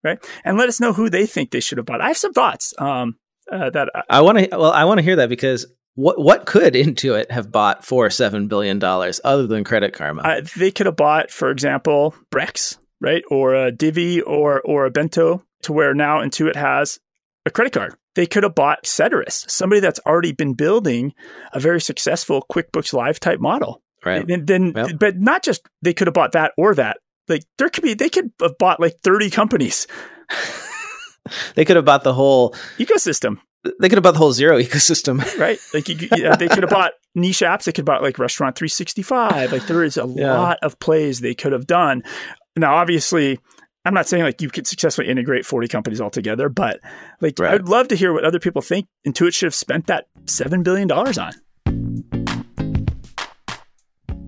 [0.03, 0.19] right?
[0.43, 2.01] And let us know who they think they should have bought.
[2.01, 2.73] I have some thoughts.
[2.77, 3.17] Um,
[3.51, 4.47] uh, that I, I want to.
[4.51, 8.47] Well, I want to hear that because what what could Intuit have bought for seven
[8.47, 10.21] billion dollars other than Credit Karma?
[10.21, 14.91] Uh, they could have bought, for example, Brex, right, or a Divvy, or or a
[14.91, 16.99] Bento, to where now Intuit has
[17.45, 17.95] a credit card.
[18.15, 21.13] They could have bought Ceteris, somebody that's already been building
[21.51, 23.81] a very successful QuickBooks Live type model.
[24.05, 24.29] Right.
[24.29, 24.88] And then, well.
[24.97, 26.97] but not just they could have bought that or that.
[27.27, 29.88] Like there could be they could have bought like 30 companies.
[31.55, 33.38] they could have bought the whole ecosystem.
[33.79, 35.57] They could have bought the whole Xero ecosystem, right?
[35.73, 37.63] Like you, yeah, they could have bought niche apps.
[37.63, 39.51] They could have bought like Restaurant 365.
[39.51, 40.38] Like there is a yeah.
[40.38, 42.03] lot of plays they could have done.
[42.55, 43.39] Now, obviously,
[43.85, 46.79] I'm not saying like you could successfully integrate 40 companies all together, but
[47.21, 47.53] like right.
[47.53, 50.91] I'd love to hear what other people think Intuit should have spent that $7 billion
[50.91, 51.33] on.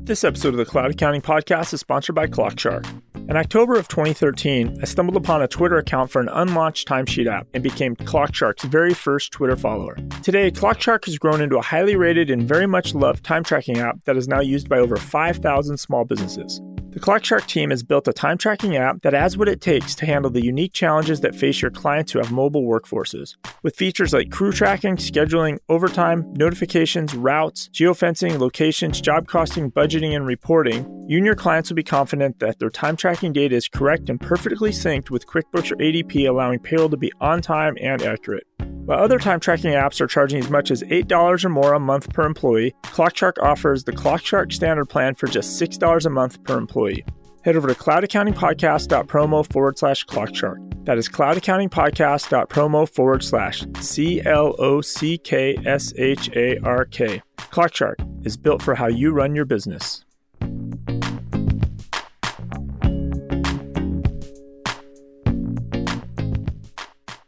[0.08, 2.88] This episode of the Cloud Accounting Podcast is sponsored by ClockShark.
[3.30, 7.46] In October of 2013, I stumbled upon a Twitter account for an unlaunched timesheet app
[7.54, 9.98] and became ClockShark's very first Twitter follower.
[10.24, 14.02] Today, ClockShark has grown into a highly rated and very much loved time tracking app
[14.06, 16.62] that is now used by over 5,000 small businesses.
[16.97, 20.07] The ClockShark team has built a time tracking app that has what it takes to
[20.07, 23.36] handle the unique challenges that face your clients who have mobile workforces.
[23.62, 30.25] With features like crew tracking, scheduling, overtime, notifications, routes, geofencing, locations, job costing, budgeting, and
[30.25, 34.10] reporting, you and your clients will be confident that their time tracking data is correct
[34.10, 38.47] and perfectly synced with QuickBooks or ADP, allowing payroll to be on time and accurate.
[38.88, 42.13] While other time tracking apps are charging as much as $8 or more a month
[42.13, 47.04] per employee, ClockShark offers the ClockShark standard plan for just $6 a month per employee.
[47.43, 50.86] Head over to cloudaccountingpodcast.promo forward slash ClockShark.
[50.86, 57.21] That is cloudaccountingpodcast.promo forward slash C L O C K S H A R K.
[57.39, 60.06] ClockShark is built for how you run your business.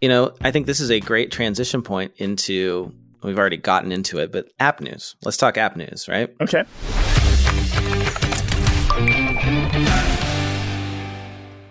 [0.02, 4.20] You know, I think this is a great transition point into we've already gotten into
[4.20, 5.18] it, but app news.
[5.26, 6.34] Let's talk app news, right?
[6.40, 6.64] Okay.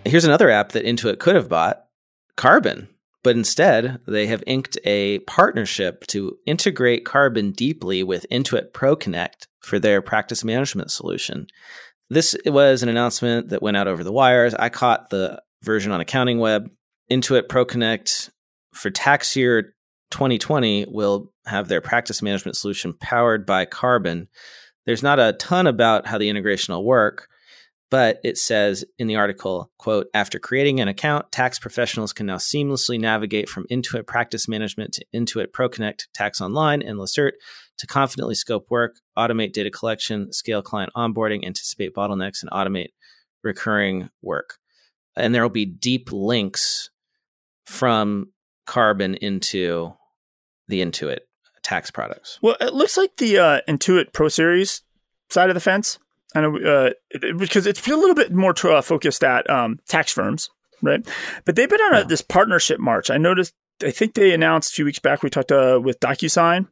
[0.05, 1.85] Here's another app that Intuit could have bought,
[2.35, 2.87] Carbon.
[3.23, 9.79] But instead, they have inked a partnership to integrate Carbon deeply with Intuit ProConnect for
[9.79, 11.47] their practice management solution.
[12.11, 14.53] This was an announcement that went out over the wires.
[14.53, 16.69] I caught the version on Accounting Web.
[17.11, 18.29] Intuit ProConnect
[18.73, 19.73] for tax year
[20.11, 24.27] 2020 will have their practice management solution powered by Carbon.
[24.85, 27.27] There's not a ton about how the integration will work,
[27.89, 32.37] but it says in the article, quote, after creating an account, tax professionals can now
[32.37, 37.33] seamlessly navigate from Intuit Practice Management to Intuit ProConnect Tax Online and Lacerte
[37.79, 42.89] to confidently scope work, automate data collection, scale client onboarding, anticipate bottlenecks, and automate
[43.43, 44.57] recurring work.
[45.15, 46.91] And there will be deep links
[47.69, 48.31] from
[48.65, 49.93] Carbon into
[50.67, 51.19] the Intuit
[51.61, 52.39] tax products?
[52.41, 54.81] Well, it looks like the uh, Intuit Pro Series
[55.29, 55.99] side of the fence.
[56.35, 60.11] I know uh, it, because it's a little bit more uh, focused at um, tax
[60.11, 60.49] firms,
[60.81, 61.07] right?
[61.45, 63.09] But they've been on a, this partnership march.
[63.09, 63.53] I noticed.
[63.81, 65.23] I think they announced a few weeks back.
[65.23, 66.67] We talked uh, with DocuSign.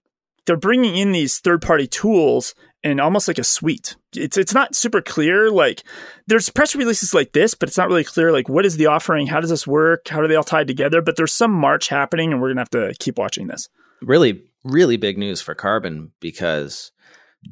[0.48, 3.98] They're bringing in these third-party tools and almost like a suite.
[4.16, 5.52] It's it's not super clear.
[5.52, 5.84] Like
[6.26, 8.32] there's press releases like this, but it's not really clear.
[8.32, 9.28] Like what is the offering?
[9.28, 10.08] How does this work?
[10.08, 11.02] How do they all tie together?
[11.02, 13.68] But there's some march happening, and we're gonna have to keep watching this.
[14.02, 16.92] Really, really big news for Carbon because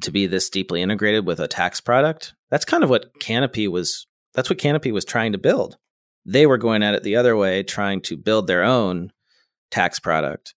[0.00, 4.06] to be this deeply integrated with a tax product, that's kind of what Canopy was.
[4.34, 5.76] That's what Canopy was trying to build.
[6.24, 9.12] They were going at it the other way, trying to build their own
[9.70, 10.54] tax product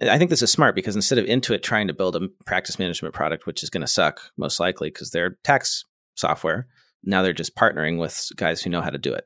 [0.00, 3.14] I think this is smart because instead of Intuit trying to build a practice management
[3.14, 5.84] product, which is going to suck most likely because they're tax
[6.14, 6.68] software,
[7.02, 9.24] now they're just partnering with guys who know how to do it.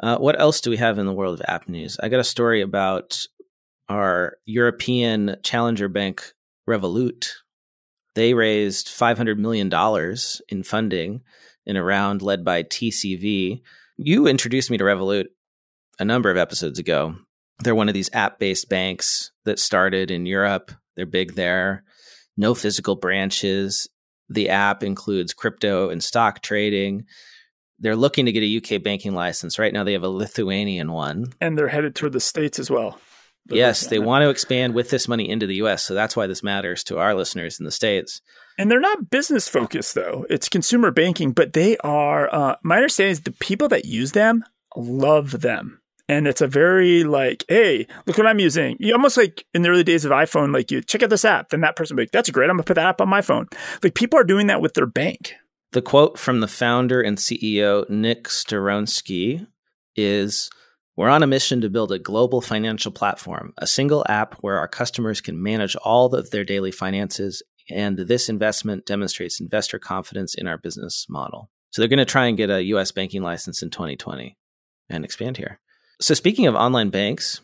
[0.00, 1.98] Uh, what else do we have in the world of app news?
[2.02, 3.24] I got a story about
[3.88, 6.32] our European challenger bank,
[6.68, 7.28] Revolut.
[8.14, 9.70] They raised $500 million
[10.48, 11.20] in funding
[11.66, 13.60] in a round led by TCV.
[13.96, 15.26] You introduced me to Revolut
[15.98, 17.16] a number of episodes ago
[17.62, 20.72] they're one of these app based banks that started in Europe.
[20.96, 21.84] They're big there.
[22.36, 23.88] No physical branches.
[24.28, 27.04] The app includes crypto and stock trading.
[27.78, 29.58] They're looking to get a UK banking license.
[29.58, 31.32] Right now, they have a Lithuanian one.
[31.40, 32.98] And they're headed toward the States as well.
[33.48, 35.82] Yes, they want to expand with this money into the US.
[35.82, 38.20] So that's why this matters to our listeners in the States.
[38.58, 40.26] And they're not business focused, though.
[40.28, 44.44] It's consumer banking, but they are, uh, my understanding is the people that use them
[44.76, 45.79] love them
[46.10, 48.76] and it's a very like, hey, look what I'm using.
[48.80, 51.50] You almost like in the early days of iPhone, like you check out this app,
[51.50, 52.50] then that person will be like, that's great.
[52.50, 53.46] I'm gonna put that app on my phone.
[53.80, 55.34] Like people are doing that with their bank.
[55.70, 59.46] The quote from the founder and CEO Nick Storonsky
[59.94, 60.50] is
[60.96, 64.66] we're on a mission to build a global financial platform, a single app where our
[64.66, 67.40] customers can manage all of their daily finances.
[67.70, 71.50] And this investment demonstrates investor confidence in our business model.
[71.70, 74.36] So they're going to try and get a US banking license in 2020
[74.88, 75.60] and expand here.
[76.00, 77.40] So, speaking of online banks,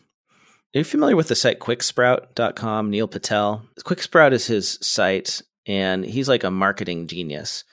[0.75, 2.89] are you familiar with the site quicksprout.com?
[2.89, 3.63] Neil Patel.
[3.81, 7.63] Quicksprout is his site, and he's like a marketing genius.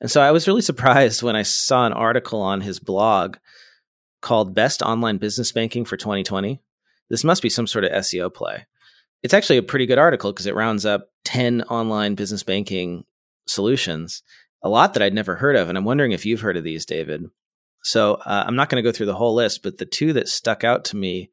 [0.00, 3.38] And so I was really surprised when I saw an article on his blog
[4.20, 6.60] called Best Online Business Banking for 2020.
[7.08, 8.66] This must be some sort of SEO play.
[9.22, 13.04] it's actually a pretty good article because it rounds up 10 online business banking
[13.46, 14.22] solutions,
[14.62, 15.68] a lot that I'd never heard of.
[15.68, 17.24] And I'm wondering if you've heard of these, David.
[17.86, 20.28] So uh, I'm not going to go through the whole list, but the two that
[20.28, 21.30] stuck out to me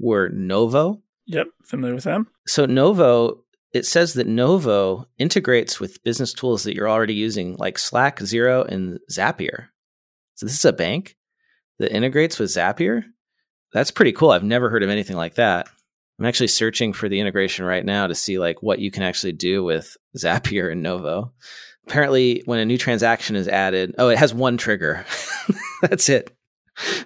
[0.00, 1.00] were Novo.
[1.26, 2.26] Yep, familiar with them.
[2.48, 7.78] So Novo, it says that Novo integrates with business tools that you're already using, like
[7.78, 9.68] Slack, Xero, and Zapier.
[10.34, 11.16] So this is a bank
[11.78, 13.04] that integrates with Zapier.
[13.72, 14.32] That's pretty cool.
[14.32, 15.68] I've never heard of anything like that.
[16.18, 19.32] I'm actually searching for the integration right now to see like what you can actually
[19.32, 21.32] do with Zapier and Novo.
[21.86, 25.04] Apparently, when a new transaction is added, oh, it has one trigger.
[25.82, 26.34] That's it.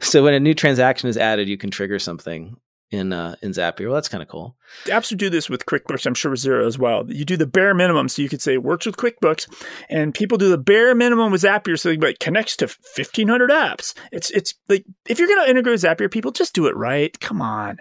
[0.00, 2.56] So when a new transaction is added, you can trigger something
[2.90, 3.86] in uh, in Zapier.
[3.86, 4.56] Well, that's kind of cool.
[4.84, 6.06] Apps would do this with QuickBooks.
[6.06, 7.04] I'm sure with Xero as well.
[7.10, 9.46] You do the bare minimum, so you could say it works with QuickBooks,
[9.88, 13.94] and people do the bare minimum with Zapier, so it connects to 1,500 apps.
[14.12, 17.18] It's it's like if you're going to integrate with Zapier, people just do it right.
[17.20, 17.78] Come on,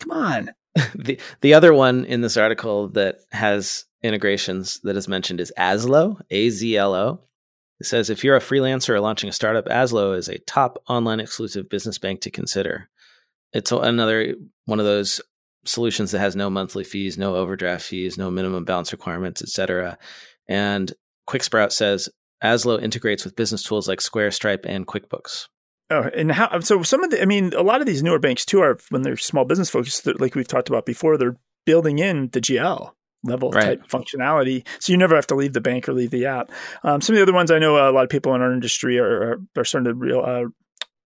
[0.00, 0.50] come on.
[0.94, 6.20] the the other one in this article that has integrations that is mentioned is Azlo,
[6.30, 7.20] A Z L O.
[7.80, 11.20] It says if you're a freelancer or launching a startup, Azlo is a top online
[11.20, 12.88] exclusive business bank to consider.
[13.52, 14.34] It's another
[14.66, 15.20] one of those
[15.64, 19.98] solutions that has no monthly fees, no overdraft fees, no minimum balance requirements, etc.
[20.46, 20.92] And
[21.28, 22.08] QuickSprout says
[22.42, 25.48] Azlo integrates with business tools like Square, Stripe, and QuickBooks.
[25.90, 26.60] Oh, and how?
[26.60, 29.02] So some of the, I mean, a lot of these newer banks too are when
[29.02, 31.36] they're small business focused, like we've talked about before, they're
[31.66, 33.80] building in the GL level right.
[33.80, 36.50] type functionality, so you never have to leave the bank or leave the app.
[36.82, 38.98] Um, some of the other ones I know a lot of people in our industry
[38.98, 40.44] are are, are starting to real uh,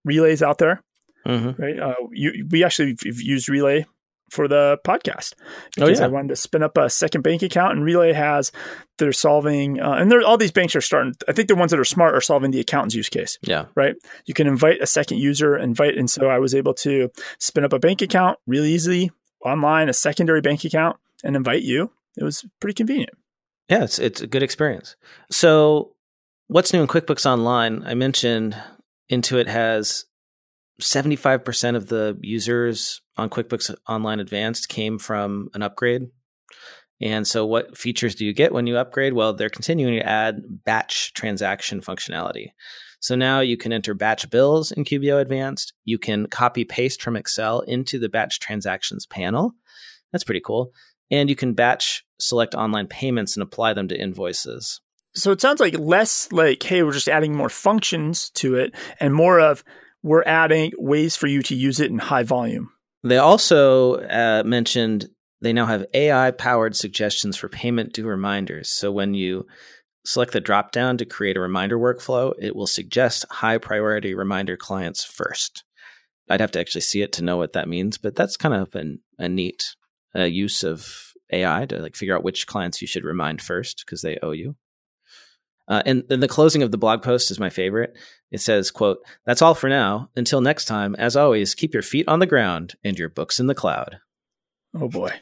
[0.05, 0.83] relays out there.
[1.25, 1.61] Mm-hmm.
[1.61, 3.85] Right, uh, you, we actually used Relay
[4.33, 6.07] for the podcast oh, because oh, yeah.
[6.07, 7.73] I wanted to spin up a second bank account.
[7.73, 8.51] And Relay has
[8.97, 11.13] they're solving, uh, and all these banks are starting.
[11.27, 13.37] I think the ones that are smart are solving the accountant's use case.
[13.41, 13.95] Yeah, right.
[14.25, 17.73] You can invite a second user, invite, and so I was able to spin up
[17.73, 19.11] a bank account really easily
[19.45, 21.91] online, a secondary bank account, and invite you.
[22.17, 23.11] It was pretty convenient.
[23.69, 24.95] Yeah, it's it's a good experience.
[25.31, 25.95] So,
[26.47, 27.83] what's new in QuickBooks Online?
[27.85, 28.55] I mentioned
[29.11, 30.05] Intuit has
[30.81, 36.03] 75% of the users on QuickBooks Online Advanced came from an upgrade.
[37.01, 39.13] And so, what features do you get when you upgrade?
[39.13, 42.51] Well, they're continuing to add batch transaction functionality.
[43.03, 45.73] So now you can enter batch bills in QBO Advanced.
[45.83, 49.51] You can copy paste from Excel into the batch transactions panel.
[50.13, 50.71] That's pretty cool.
[51.13, 54.81] And you can batch select online payments and apply them to invoices.
[55.13, 59.13] So it sounds like less like, hey, we're just adding more functions to it and
[59.13, 59.63] more of,
[60.01, 62.71] we're adding ways for you to use it in high volume.
[63.03, 65.07] They also uh, mentioned
[65.39, 68.71] they now have AI powered suggestions for payment due reminders.
[68.71, 69.45] So when you
[70.05, 74.57] select the drop down to create a reminder workflow, it will suggest high priority reminder
[74.57, 75.63] clients first.
[76.27, 78.73] I'd have to actually see it to know what that means, but that's kind of
[78.73, 79.75] an, a neat
[80.15, 84.01] uh, use of AI to like figure out which clients you should remind first because
[84.01, 84.55] they owe you.
[85.67, 87.95] Uh, and then the closing of the blog post is my favorite.
[88.31, 90.09] It says, quote, that's all for now.
[90.15, 93.47] Until next time, as always, keep your feet on the ground and your books in
[93.47, 93.99] the cloud.
[94.75, 95.13] Oh boy.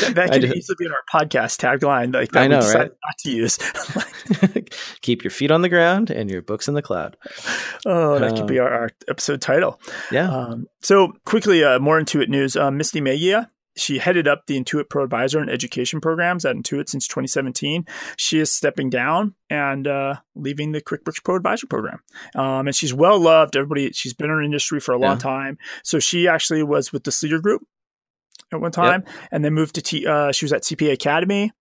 [0.00, 2.14] That, that could easily be in our podcast tagline.
[2.14, 2.90] Like that I know, we right?
[2.90, 3.58] not to use.
[5.02, 7.16] Keep your feet on the ground and your books in the cloud.
[7.86, 9.80] Oh, that um, could be um, our, our, episode title.
[10.10, 10.30] Yeah.
[10.30, 12.56] Um, so quickly, uh, more Intuit news.
[12.56, 16.88] Uh, Misty Megia she headed up the Intuit Pro Advisor and education programs at Intuit
[16.88, 17.86] since 2017.
[18.16, 22.00] She is stepping down and uh, leaving the QuickBooks Pro Advisor program.
[22.34, 23.56] Um, and she's well loved.
[23.56, 25.22] Everybody, she's been in her industry for a long yeah.
[25.22, 25.58] time.
[25.84, 27.62] So she actually was with the Sleeter Group
[28.52, 29.14] at one time, yep.
[29.32, 30.06] and then moved to T.
[30.06, 31.52] Uh, she was at CPA Academy.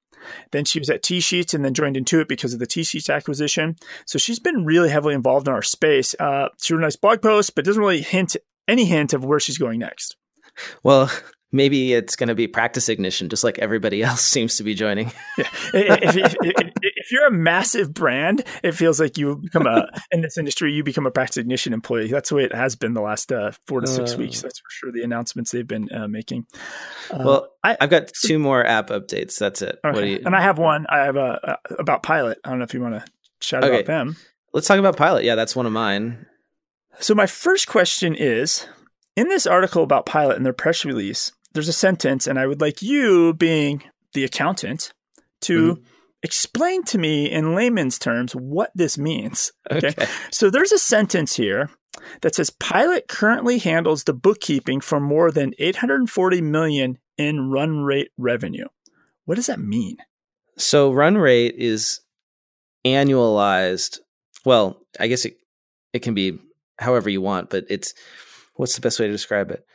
[0.51, 3.77] Then she was at TSheets and then joined Intuit because of the TSheets acquisition.
[4.05, 6.13] So she's been really heavily involved in our space.
[6.19, 8.35] Uh, she wrote a nice blog post, but doesn't really hint
[8.67, 10.17] any hint of where she's going next.
[10.83, 11.09] Well,
[11.51, 15.12] maybe it's going to be practice ignition, just like everybody else seems to be joining.
[15.38, 15.47] yeah.
[15.73, 20.21] if, if, if, if, you're a massive brand, it feels like you become a in
[20.21, 20.71] this industry.
[20.71, 22.07] You become a practice ignition employee.
[22.07, 24.41] That's the way it has been the last uh, four to six uh, weeks.
[24.41, 24.91] That's for sure.
[24.91, 26.45] The announcements they've been uh, making.
[27.12, 29.38] Uh, well, I, have got two more app updates.
[29.38, 29.79] That's it.
[29.83, 30.12] Okay.
[30.12, 30.85] You, and I have one.
[30.89, 32.39] I have a, a, about Pilot.
[32.43, 33.05] I don't know if you want to
[33.39, 33.81] chat okay.
[33.81, 34.17] about them.
[34.53, 35.23] Let's talk about Pilot.
[35.23, 36.25] Yeah, that's one of mine.
[36.99, 38.67] So my first question is.
[39.15, 42.62] In this article about Pilot and their press release, there's a sentence, and I would
[42.62, 43.83] like you, being
[44.13, 44.93] the accountant,
[45.41, 45.83] to mm-hmm.
[46.23, 49.52] explain to me in layman's terms what this means.
[49.71, 49.89] Okay?
[49.89, 50.08] okay.
[50.31, 51.69] So there's a sentence here
[52.21, 58.12] that says Pilot currently handles the bookkeeping for more than 840 million in run rate
[58.17, 58.67] revenue.
[59.25, 59.97] What does that mean?
[60.58, 62.02] So run rate is
[62.85, 64.00] annualized.
[64.45, 65.37] Well, I guess it
[65.93, 66.39] it can be
[66.77, 67.93] however you want, but it's
[68.56, 69.65] what's the best way to describe it?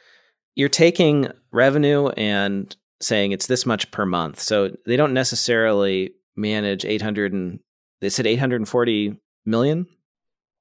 [0.55, 4.41] You're taking revenue and saying it's this much per month.
[4.41, 7.61] So they don't necessarily manage 800 and
[8.01, 9.87] they said 840 million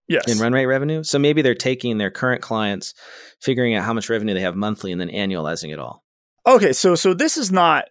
[0.08, 0.28] yes.
[0.28, 1.04] in run rate revenue.
[1.04, 2.94] So maybe they're taking their current clients,
[3.42, 6.04] figuring out how much revenue they have monthly and then annualizing it all.
[6.46, 7.86] Okay, so so this is not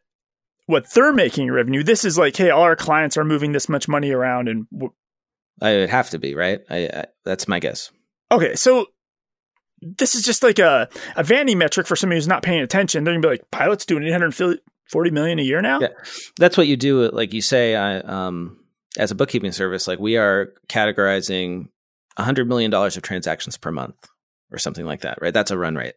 [0.67, 1.83] what they're making revenue.
[1.83, 4.93] This is like, hey, all our clients are moving this much money around and w-
[5.61, 6.61] I would have to be, right?
[6.69, 7.91] I, I that's my guess.
[8.31, 8.87] Okay, so
[9.83, 13.05] this is just like a, a vanity metric for somebody who's not paying attention.
[13.05, 15.81] They're gonna be like, pilots doing 840 million a year now.
[15.81, 15.89] Yeah,
[16.39, 17.11] that's what you do.
[17.11, 18.59] Like you say, I, um,
[18.97, 21.69] as a bookkeeping service, like we are categorizing
[22.17, 23.97] 100 million dollars of transactions per month
[24.51, 25.35] or something like that, right?
[25.35, 25.95] That's a run rate.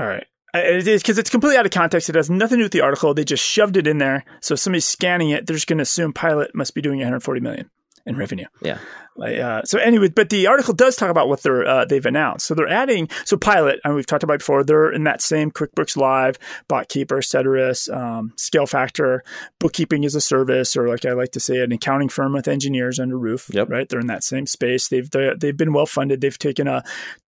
[0.00, 0.26] All right.
[0.54, 2.10] It is because it's completely out of context.
[2.10, 3.14] It has nothing to do with the article.
[3.14, 4.24] They just shoved it in there.
[4.40, 7.40] So if somebody's scanning it, they're just going to assume Pilot must be doing 140
[7.40, 7.70] million
[8.06, 8.46] in revenue.
[8.60, 8.78] Yeah.
[9.16, 12.46] Like, uh, so anyway, but the article does talk about what they're uh, they've announced.
[12.46, 14.64] So they're adding so Pilot, and we've talked about before.
[14.64, 16.38] They're in that same QuickBooks Live,
[16.68, 19.22] BotKeeper, Ceteris, um, Scale Factor,
[19.58, 22.98] bookkeeping as a service, or like I like to say, an accounting firm with engineers
[22.98, 23.50] under roof.
[23.52, 23.68] Yep.
[23.68, 23.88] Right.
[23.88, 24.88] They're in that same space.
[24.88, 26.20] They've they've been well funded.
[26.20, 26.82] They've taken a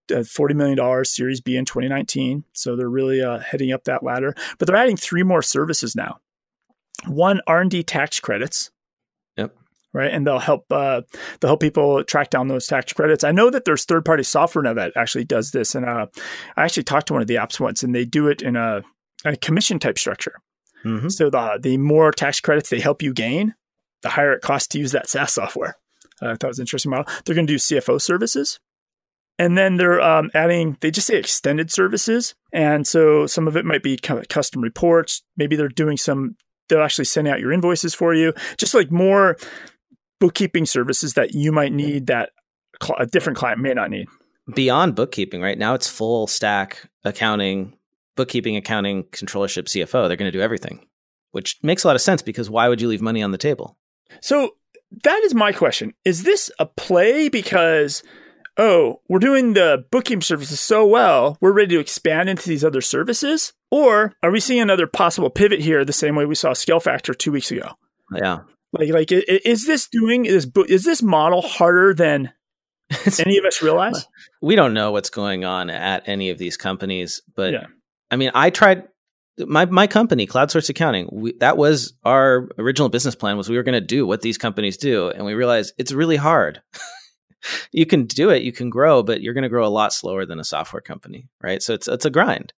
[0.08, 2.44] $40 million Series B in 2019.
[2.52, 4.34] So they're really uh, heading up that ladder.
[4.58, 6.18] But they're adding three more services now.
[7.06, 8.70] One, R&D tax credits.
[9.96, 11.02] Right, and they'll help uh,
[11.38, 13.22] they'll help people track down those tax credits.
[13.22, 16.06] I know that there's third party software now that actually does this, and uh,
[16.56, 18.82] I actually talked to one of the apps once, and they do it in a,
[19.24, 20.40] a commission type structure.
[20.84, 21.10] Mm-hmm.
[21.10, 23.54] So the the more tax credits they help you gain,
[24.02, 25.76] the higher it costs to use that SaaS software.
[26.20, 27.12] Uh, I thought it was an interesting model.
[27.24, 28.58] They're going to do CFO services.
[29.38, 32.34] And then they're um, adding, they just say extended services.
[32.52, 35.22] And so some of it might be custom reports.
[35.36, 36.36] Maybe they're doing some,
[36.68, 38.32] they'll actually send out your invoices for you.
[38.58, 39.36] Just like more
[40.20, 42.30] bookkeeping services that you might need that
[42.98, 44.06] a different client may not need.
[44.54, 47.76] Beyond bookkeeping, right now it's full stack accounting,
[48.16, 50.08] bookkeeping, accounting, controllership, CFO.
[50.08, 50.86] They're going to do everything,
[51.32, 53.78] which makes a lot of sense because why would you leave money on the table?
[54.20, 54.50] So
[55.04, 55.94] that is my question.
[56.04, 58.02] Is this a play because
[58.56, 62.80] oh, we're doing the bookkeeping services so well, we're ready to expand into these other
[62.80, 63.52] services?
[63.70, 67.14] Or are we seeing another possible pivot here the same way we saw Scale Factor
[67.14, 67.70] two weeks ago?
[68.14, 68.40] Yeah.
[68.74, 72.32] Like, like, is this doing is is this model harder than
[73.24, 74.06] any of us realize?
[74.42, 77.66] We don't know what's going on at any of these companies, but yeah.
[78.10, 78.84] I mean, I tried
[79.38, 81.08] my my company, CloudSource Accounting.
[81.12, 84.38] We, that was our original business plan was we were going to do what these
[84.38, 86.62] companies do, and we realized it's really hard.
[87.72, 90.26] you can do it, you can grow, but you're going to grow a lot slower
[90.26, 91.62] than a software company, right?
[91.62, 92.52] So it's it's a grind.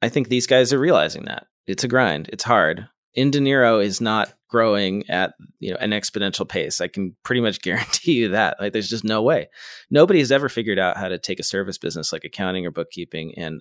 [0.00, 2.30] I think these guys are realizing that it's a grind.
[2.32, 2.88] It's hard.
[3.18, 6.80] inDinero is not growing at you know an exponential pace.
[6.80, 8.56] I can pretty much guarantee you that.
[8.60, 9.48] Like, there's just no way.
[9.90, 13.34] Nobody has ever figured out how to take a service business like accounting or bookkeeping
[13.36, 13.60] and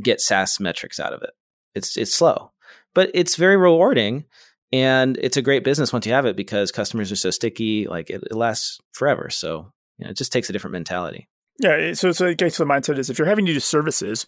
[0.00, 1.30] get SaaS metrics out of it.
[1.74, 2.52] It's it's slow,
[2.94, 4.24] but it's very rewarding
[4.72, 8.08] and it's a great business once you have it because customers are so sticky like
[8.08, 11.28] it, it lasts forever so you know, it just takes a different mentality.
[11.60, 11.92] Yeah.
[11.94, 14.26] So, so I guess the mindset is if you're having to do services,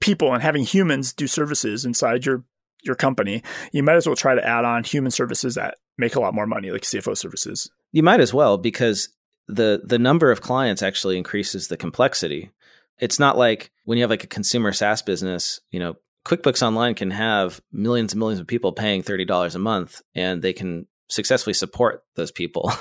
[0.00, 2.44] people and having humans do services inside your
[2.82, 6.20] your company, you might as well try to add on human services that make a
[6.20, 7.70] lot more money, like CFO services.
[7.92, 9.08] You might as well because
[9.48, 12.50] the the number of clients actually increases the complexity.
[12.98, 16.94] It's not like when you have like a consumer SaaS business, you know, QuickBooks Online
[16.94, 21.54] can have millions and millions of people paying $30 a month and they can successfully
[21.54, 22.72] support those people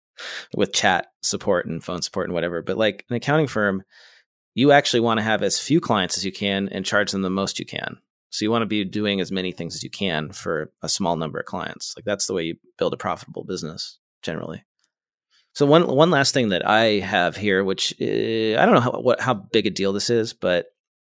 [0.54, 2.62] with chat support and phone support and whatever.
[2.62, 3.82] But like an accounting firm,
[4.54, 7.30] you actually want to have as few clients as you can and charge them the
[7.30, 7.98] most you can.
[8.30, 11.16] So you want to be doing as many things as you can for a small
[11.16, 11.94] number of clients.
[11.96, 14.64] Like that's the way you build a profitable business generally.
[15.52, 19.00] So one one last thing that I have here, which uh, I don't know how
[19.00, 20.66] what how big a deal this is, but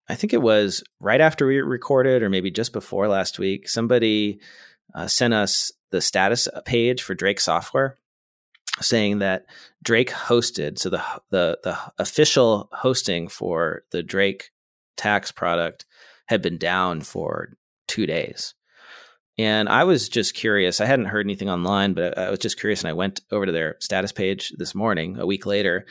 [0.08, 3.68] I think it was right after we recorded, or maybe just before last week.
[3.68, 4.40] Somebody
[4.94, 7.98] uh, sent us the status page for Drake Software,
[8.80, 9.46] saying that
[9.82, 14.50] Drake hosted, so the the the official hosting for the Drake
[14.96, 15.84] tax product
[16.28, 17.54] had been down for
[17.86, 18.54] two days.
[19.38, 20.80] And I was just curious.
[20.80, 22.80] I hadn't heard anything online, but I was just curious.
[22.80, 25.86] And I went over to their status page this morning, a week later,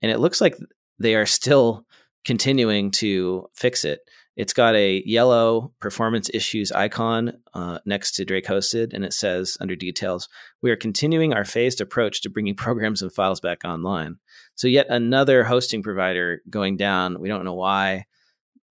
[0.00, 0.56] and it looks like
[0.98, 1.84] they are still
[2.24, 4.00] continuing to fix it.
[4.34, 9.58] It's got a yellow performance issues icon uh, next to Drake hosted, and it says
[9.60, 10.28] under details,
[10.62, 14.16] we are continuing our phased approach to bringing programs and files back online.
[14.54, 17.20] So, yet another hosting provider going down.
[17.20, 18.06] We don't know why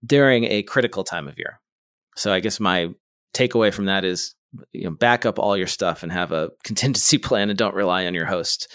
[0.05, 1.59] during a critical time of year.
[2.15, 2.89] So, I guess my
[3.33, 4.35] takeaway from that is
[4.71, 8.05] you know, back up all your stuff and have a contingency plan and don't rely
[8.05, 8.71] on your host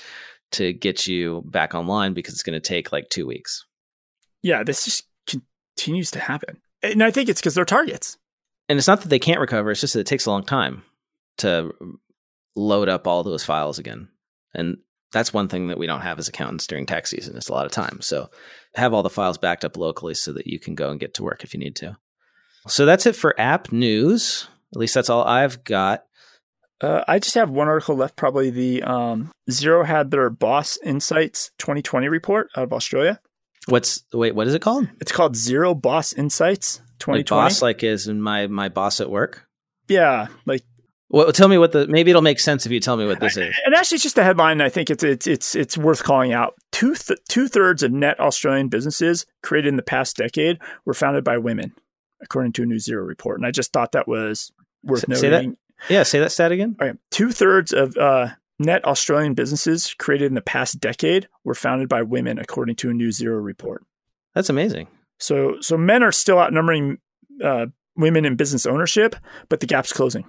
[0.53, 3.64] to get you back online because it's going to take like two weeks.
[4.43, 5.05] Yeah, this just
[5.77, 8.16] continues to happen And I think it's because they're targets.
[8.68, 10.83] And it's not that they can't recover, it's just that it takes a long time
[11.39, 11.72] to
[12.55, 14.09] load up all those files again.
[14.55, 14.79] And
[15.17, 17.37] that's one thing that we don't have as accountants during tax season.
[17.37, 18.01] It's a lot of time.
[18.01, 18.31] So
[18.75, 21.23] have all the files backed up locally so that you can go and get to
[21.23, 21.97] work if you need to.
[22.69, 24.49] So that's it for app news.
[24.75, 26.05] At least that's all I've got.
[26.81, 28.17] Uh, I just have one article left.
[28.17, 33.19] Probably the um, Xero had their Boss Insights 2020 report out of Australia.
[33.67, 34.35] What's wait?
[34.35, 34.89] What is it called?
[35.01, 37.19] It's called Xero Boss Insights 2020.
[37.19, 39.47] Like boss, like is my my boss at work.
[39.89, 40.62] Yeah, like
[41.09, 43.37] well, tell me what the maybe it'll make sense if you tell me what this
[43.37, 43.55] is.
[43.65, 44.61] And actually, it's just a headline.
[44.61, 46.55] I think it's it's it's it's worth calling out.
[46.73, 51.23] Two th- two thirds of net Australian businesses created in the past decade were founded
[51.25, 51.73] by women,
[52.21, 53.39] according to a new Xero report.
[53.39, 54.51] And I just thought that was
[54.83, 55.51] worth S- noting.
[55.51, 56.75] that- Yeah, say that stat again.
[56.81, 58.29] All right, two thirds of uh,
[58.59, 62.95] net Australian businesses created in the past decade were founded by women, according to a
[62.95, 63.85] new Xero report.
[64.35, 64.89] That's amazing.
[65.19, 66.99] So so men are still outnumbering
[67.45, 69.15] uh, women in business ownership,
[69.49, 70.25] but the gap's closing.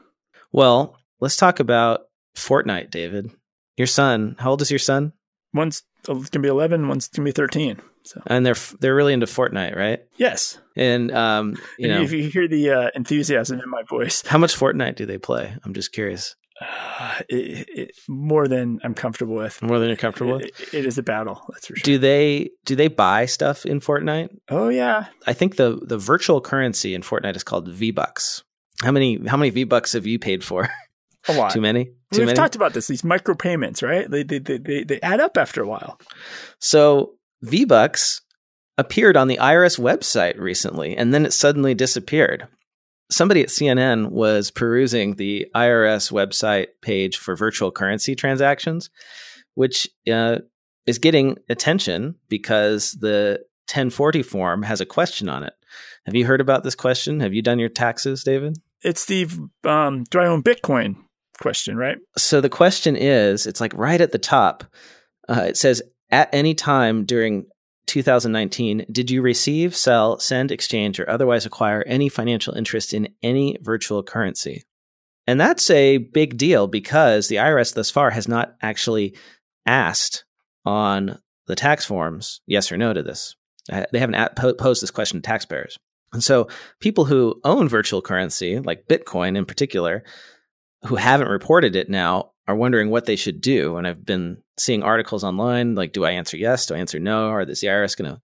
[0.52, 2.02] Well, let's talk about
[2.36, 3.32] Fortnite, David.
[3.78, 5.14] Your son, how old is your son?
[5.54, 7.80] One's going to be 11, one's going to be 13.
[8.04, 10.00] So And they're they're really into Fortnite, right?
[10.16, 14.38] yes, And um, you know, if you hear the uh, enthusiasm in my voice, how
[14.38, 15.54] much Fortnite do they play?
[15.64, 16.36] I'm just curious.
[16.62, 19.62] uh, it, it, more than I'm comfortable with.
[19.62, 20.46] More than you're comfortable with.
[20.46, 21.84] It, it is a battle, that's for sure.
[21.84, 24.30] Do they do they buy stuff in Fortnite?
[24.50, 28.44] oh yeah, I think the the virtual currency in Fortnite is called V Bucks.
[28.84, 30.70] How many how many V Bucks have you paid for?
[31.28, 31.52] a lot.
[31.52, 31.86] Too many?
[31.86, 32.36] Too We've many?
[32.36, 32.88] talked about this.
[32.88, 34.10] These micropayments, right?
[34.10, 36.00] They, they they they they add up after a while.
[36.60, 38.22] So V Bucks
[38.78, 42.48] appeared on the IRS website recently, and then it suddenly disappeared.
[43.10, 48.90] Somebody at CNN was perusing the IRS website page for virtual currency transactions,
[49.56, 50.40] which uh,
[50.86, 55.54] is getting attention because the 1040 form has a question on it.
[56.06, 57.22] Have you heard about this question?
[57.22, 58.58] Have you done your taxes, David?
[58.84, 59.28] It's the
[59.64, 60.96] um, do I own Bitcoin
[61.40, 61.98] question, right?
[62.18, 64.64] So the question is it's like right at the top.
[65.30, 67.46] Uh, it says, at any time during
[67.88, 73.58] 2019, did you receive, sell, send, exchange, or otherwise acquire any financial interest in any
[73.62, 74.64] virtual currency?
[75.26, 79.16] And that's a big deal because the IRS thus far has not actually
[79.66, 80.24] asked
[80.66, 83.36] on the tax forms yes or no to this.
[83.72, 85.78] Uh, They haven't posed this question to taxpayers.
[86.14, 86.48] And so
[86.80, 90.04] people who own virtual currency, like Bitcoin in particular,
[90.86, 93.78] who haven't reported it now are wondering what they should do.
[93.78, 96.66] And I've been seeing articles online like, do I answer yes?
[96.66, 97.28] Do I answer no?
[97.28, 98.22] Or is the IRS going to,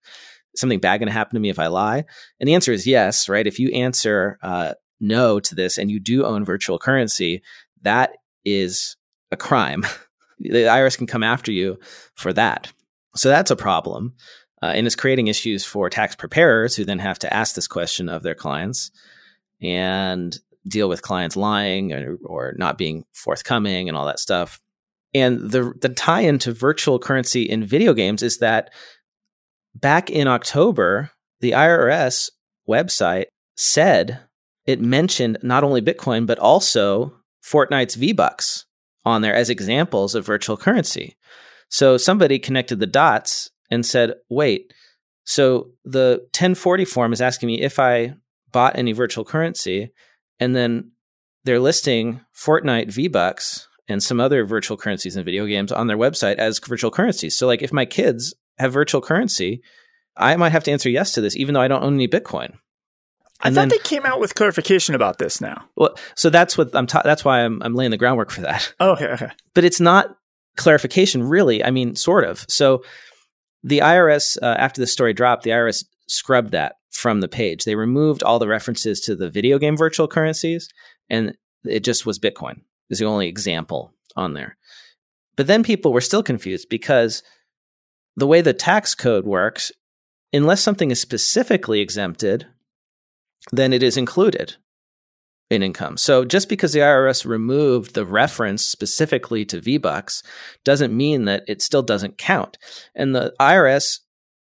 [0.56, 2.06] something bad going to happen to me if I lie?
[2.40, 3.46] And the answer is yes, right?
[3.46, 7.44] If you answer uh, no to this and you do own virtual currency,
[7.82, 8.12] that
[8.46, 8.96] is
[9.32, 9.86] a crime.
[10.40, 11.80] the IRS can come after you
[12.16, 12.72] for that.
[13.16, 14.14] So that's a problem.
[14.64, 18.08] Uh, and it's creating issues for tax preparers who then have to ask this question
[18.08, 18.92] of their clients
[19.62, 24.62] and deal with clients lying or, or not being forthcoming and all that stuff.
[25.14, 28.72] And the the tie into virtual currency in video games is that
[29.76, 31.12] back in October,
[31.42, 32.30] the IRS
[32.68, 33.26] website
[33.58, 34.22] said
[34.66, 38.66] it mentioned not only Bitcoin but also Fortnite's V Bucks
[39.04, 41.18] on there as examples of virtual currency.
[41.68, 44.74] So somebody connected the dots and said, "Wait,
[45.24, 48.16] so the 1040 form is asking me if I
[48.52, 49.92] bought any virtual currency,
[50.40, 50.92] and then
[51.44, 55.98] they're listing Fortnite V Bucks and some other virtual currencies and video games on their
[55.98, 57.38] website as virtual currencies.
[57.38, 59.62] So, like, if my kids have virtual currency,
[60.16, 62.54] I might have to answer yes to this, even though I don't own any Bitcoin.
[63.42, 65.66] I And thought then- they came out with clarification about this now.
[65.76, 66.88] Well, so that's what I'm.
[66.88, 68.74] Ta- that's why I'm, I'm laying the groundwork for that.
[68.80, 69.32] Oh, okay, okay.
[69.54, 70.16] but it's not
[70.56, 72.84] clarification really i mean sort of so
[73.64, 77.64] the irs uh, after the story dropped the irs scrubbed that from the page.
[77.64, 80.70] They removed all the references to the video game virtual currencies
[81.10, 81.36] and
[81.66, 84.58] it just was bitcoin is the only example on there.
[85.36, 87.24] But then people were still confused because
[88.16, 89.72] the way the tax code works
[90.32, 92.48] unless something is specifically exempted
[93.52, 94.56] then it is included
[95.54, 95.98] in income.
[95.98, 100.24] So just because the IRS removed the reference specifically to V-Bucks
[100.64, 102.58] doesn't mean that it still doesn't count.
[102.96, 104.00] And the IRS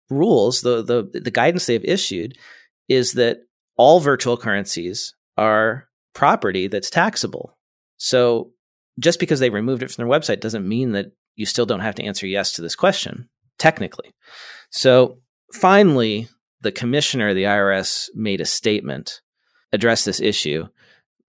[0.09, 2.37] rules, the the the guidance they've issued
[2.87, 3.39] is that
[3.77, 7.57] all virtual currencies are property that's taxable.
[7.97, 8.51] So
[8.99, 11.95] just because they removed it from their website doesn't mean that you still don't have
[11.95, 14.13] to answer yes to this question technically.
[14.69, 15.19] So
[15.53, 16.27] finally
[16.61, 19.21] the commissioner of the IRS made a statement
[19.71, 20.67] address this issue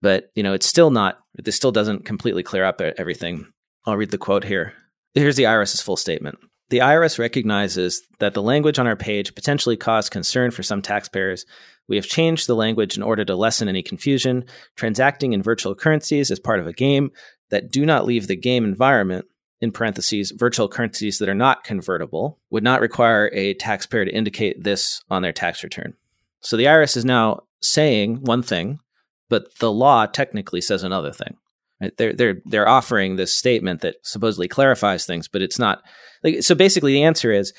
[0.05, 3.46] but you know it's still not this still doesn't completely clear up everything
[3.86, 4.74] i'll read the quote here
[5.14, 6.38] here's the irs's full statement
[6.70, 11.44] The IRS recognizes that the language on our page potentially caused concern for some taxpayers.
[11.88, 14.44] We have changed the language in order to lessen any confusion.
[14.74, 17.11] Transacting in virtual currencies as part of a game
[17.50, 19.26] that do not leave the game environment,
[19.61, 24.64] in parentheses, virtual currencies that are not convertible, would not require a taxpayer to indicate
[24.64, 25.94] this on their tax return.
[26.40, 28.80] So the IRS is now saying one thing,
[29.28, 31.36] but the law technically says another thing.
[31.80, 31.96] Right?
[31.96, 35.82] They're they're they're offering this statement that supposedly clarifies things, but it's not.
[36.22, 37.52] Like, so basically, the answer is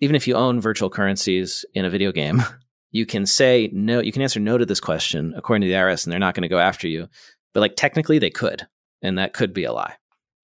[0.00, 2.42] even if you own virtual currencies in a video game,
[2.90, 4.00] you can say no.
[4.00, 6.42] You can answer no to this question according to the IRS, and they're not going
[6.42, 7.08] to go after you.
[7.52, 8.66] But like technically, they could,
[9.02, 9.94] and that could be a lie.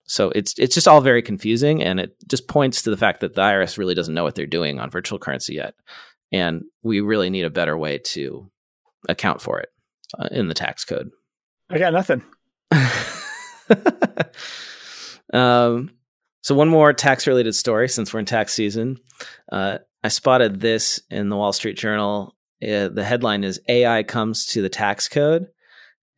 [0.06, 3.34] So it's it's just all very confusing, and it just points to the fact that
[3.34, 5.74] the IRS really doesn't know what they're doing on virtual currency yet,
[6.32, 8.50] and we really need a better way to
[9.08, 9.68] account for it
[10.30, 11.10] in the tax code.
[11.70, 12.22] I got nothing.
[15.32, 15.90] um,
[16.42, 18.98] so one more tax related story since we're in tax season.
[19.50, 22.36] Uh, I spotted this in the Wall Street Journal.
[22.62, 25.46] Uh, the headline is AI comes to the tax code.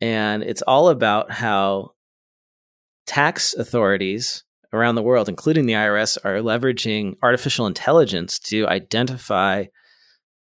[0.01, 1.91] And it's all about how
[3.05, 4.43] tax authorities
[4.73, 9.65] around the world, including the IRS, are leveraging artificial intelligence to identify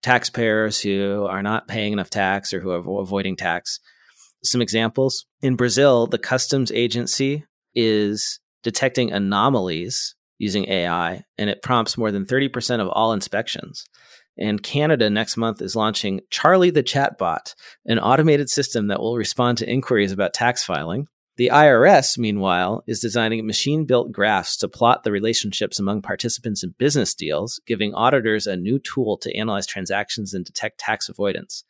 [0.02, 3.80] taxpayers who are not paying enough tax or who are avoiding tax
[4.44, 5.26] some examples.
[5.42, 7.44] In Brazil, the customs agency
[7.74, 13.84] is detecting anomalies using AI, and it prompts more than 30% of all inspections.
[14.38, 17.54] And Canada next month is launching Charlie the Chatbot,
[17.86, 21.08] an automated system that will respond to inquiries about tax filing.
[21.36, 26.74] The IRS, meanwhile, is designing machine built graphs to plot the relationships among participants in
[26.78, 31.62] business deals, giving auditors a new tool to analyze transactions and detect tax avoidance.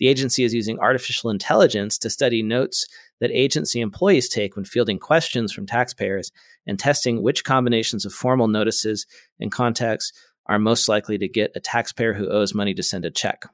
[0.00, 2.84] The agency is using artificial intelligence to study notes
[3.20, 6.32] that agency employees take when fielding questions from taxpayers
[6.66, 9.06] and testing which combinations of formal notices
[9.38, 10.12] and contacts
[10.46, 13.44] are most likely to get a taxpayer who owes money to send a check.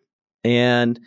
[0.45, 0.99] And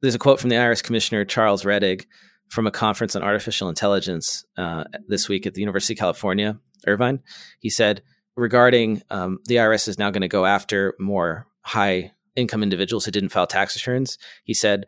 [0.00, 2.04] there's a quote from the IRS Commissioner Charles Rettig
[2.48, 7.20] from a conference on artificial intelligence uh, this week at the University of California, Irvine.
[7.60, 8.02] He said
[8.36, 13.10] regarding um, the IRS is now going to go after more high income individuals who
[13.10, 14.18] didn't file tax returns.
[14.44, 14.86] He said,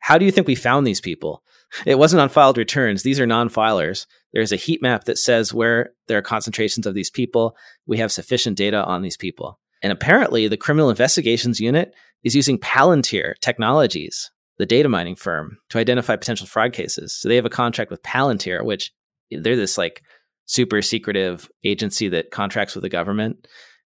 [0.00, 1.42] How do you think we found these people?
[1.84, 3.02] It wasn't on filed returns.
[3.02, 4.06] These are non filers.
[4.32, 7.56] There's a heat map that says where there are concentrations of these people.
[7.86, 9.60] We have sufficient data on these people.
[9.82, 11.94] And apparently, the Criminal Investigations Unit
[12.24, 17.14] is using Palantir Technologies, the data mining firm, to identify potential fraud cases.
[17.14, 18.92] So they have a contract with Palantir, which
[19.30, 20.02] they're this like
[20.46, 23.46] super secretive agency that contracts with the government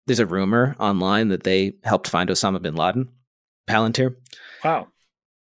[0.05, 3.07] there's a rumor online that they helped find Osama bin Laden,
[3.67, 4.15] Palantir.
[4.63, 4.87] Wow.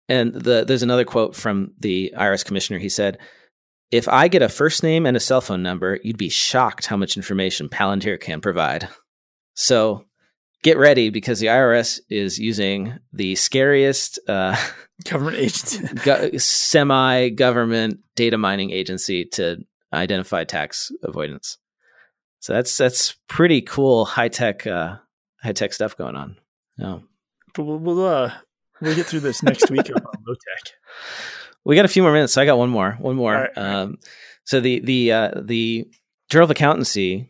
[0.09, 2.79] And the, there's another quote from the IRS commissioner.
[2.79, 3.17] He said,
[3.91, 6.97] If I get a first name and a cell phone number, you'd be shocked how
[6.97, 8.89] much information Palantir can provide.
[9.55, 10.05] So
[10.63, 14.55] get ready because the IRS is using the scariest uh,
[15.09, 21.57] government agency, go- semi government data mining agency to identify tax avoidance.
[22.39, 24.97] So that's that's pretty cool high tech uh,
[25.41, 26.37] high tech stuff going on.
[26.77, 26.99] Yeah.
[27.53, 28.33] But we'll we'll, uh,
[28.81, 30.73] we'll get through this next week on low tech.
[31.65, 32.97] We got a few more minutes, so I got one more.
[32.99, 33.33] One more.
[33.33, 33.57] Right.
[33.57, 33.97] Um,
[34.43, 35.87] so the the uh, the
[36.29, 37.29] Journal of Accountancy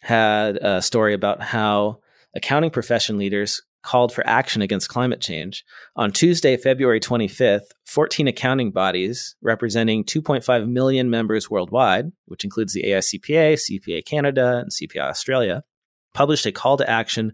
[0.00, 1.98] had a story about how
[2.34, 5.64] accounting profession leaders called for action against climate change.
[5.96, 12.84] On Tuesday, February 25th, 14 accounting bodies representing 2.5 million members worldwide, which includes the
[12.84, 15.64] AICPA, CPA Canada, and CPA Australia,
[16.14, 17.32] published a call to action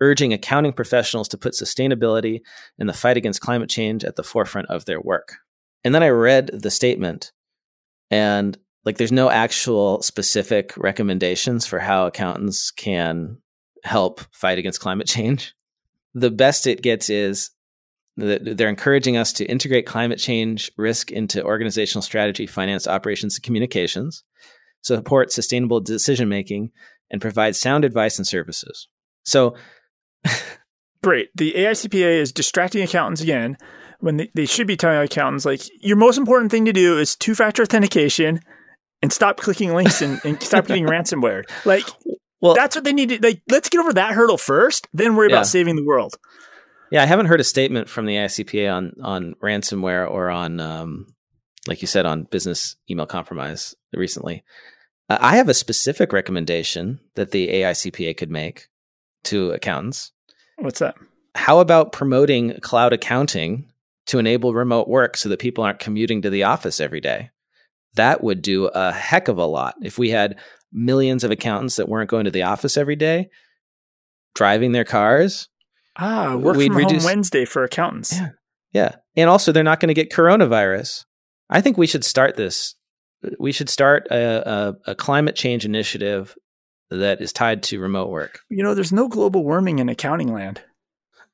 [0.00, 2.40] urging accounting professionals to put sustainability
[2.78, 5.36] and the fight against climate change at the forefront of their work.
[5.84, 7.32] And then I read the statement
[8.10, 13.38] and like there's no actual specific recommendations for how accountants can
[13.86, 15.54] help fight against climate change
[16.16, 17.50] the best it gets is
[18.16, 23.42] that they're encouraging us to integrate climate change risk into organizational strategy, finance, operations, and
[23.42, 24.24] communications,
[24.80, 26.70] support sustainable decision making,
[27.10, 28.88] and provide sound advice and services.
[29.24, 29.56] So,
[31.02, 31.28] great.
[31.34, 33.58] The AICPA is distracting accountants again
[34.00, 37.14] when they, they should be telling accountants, like, your most important thing to do is
[37.14, 38.40] two factor authentication
[39.02, 41.44] and stop clicking links and, and stop getting ransomware.
[41.66, 41.84] Like,
[42.40, 43.42] well, that's what they need to like.
[43.48, 45.36] Let's get over that hurdle first, then worry yeah.
[45.36, 46.16] about saving the world.
[46.90, 51.14] Yeah, I haven't heard a statement from the ICPA on on ransomware or on, um,
[51.66, 54.44] like you said, on business email compromise recently.
[55.08, 58.68] Uh, I have a specific recommendation that the AICPA could make
[59.24, 60.12] to accountants.
[60.58, 60.96] What's that?
[61.34, 63.70] How about promoting cloud accounting
[64.06, 67.30] to enable remote work so that people aren't commuting to the office every day?
[67.94, 70.36] That would do a heck of a lot if we had
[70.76, 73.28] millions of accountants that weren't going to the office every day,
[74.34, 75.48] driving their cars.
[75.96, 78.12] Ah, work We'd from reduce- home Wednesday for accountants.
[78.12, 78.28] Yeah.
[78.72, 78.96] Yeah.
[79.16, 81.04] And also, they're not going to get coronavirus.
[81.48, 82.74] I think we should start this.
[83.40, 86.36] We should start a, a, a climate change initiative
[86.90, 88.40] that is tied to remote work.
[88.50, 90.60] You know, there's no global warming in accounting land.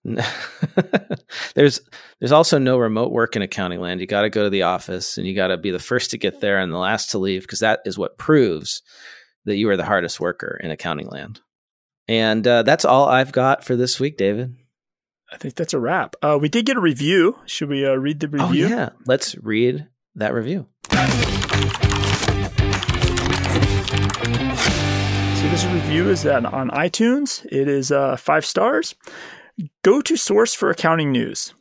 [1.55, 1.81] there's
[2.19, 4.01] there's also no remote work in accounting land.
[4.01, 6.19] You got to go to the office and you got to be the first to
[6.19, 8.83] get there and the last to leave because that is what proves
[9.45, 11.41] that you are the hardest worker in accounting land.
[12.09, 14.57] And uh, that's all I've got for this week, David.
[15.33, 16.15] I think that's a wrap.
[16.21, 17.39] Uh, we did get a review.
[17.47, 18.67] Should we uh, read the review?
[18.67, 20.67] Oh yeah, let's read that review.
[20.91, 20.99] So
[25.49, 27.47] this review is on, on iTunes.
[27.47, 28.95] It is uh, five stars.
[29.83, 31.55] Go to source for accounting news.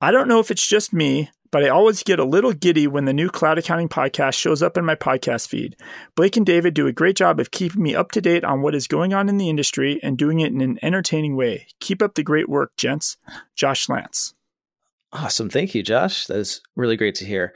[0.00, 3.04] I don't know if it's just me, but I always get a little giddy when
[3.04, 5.76] the new Cloud Accounting podcast shows up in my podcast feed.
[6.16, 8.74] Blake and David do a great job of keeping me up to date on what
[8.74, 11.68] is going on in the industry and doing it in an entertaining way.
[11.78, 13.18] Keep up the great work, gents.
[13.54, 14.34] Josh Lance.
[15.12, 15.48] Awesome.
[15.48, 16.26] Thank you, Josh.
[16.26, 17.54] That is really great to hear.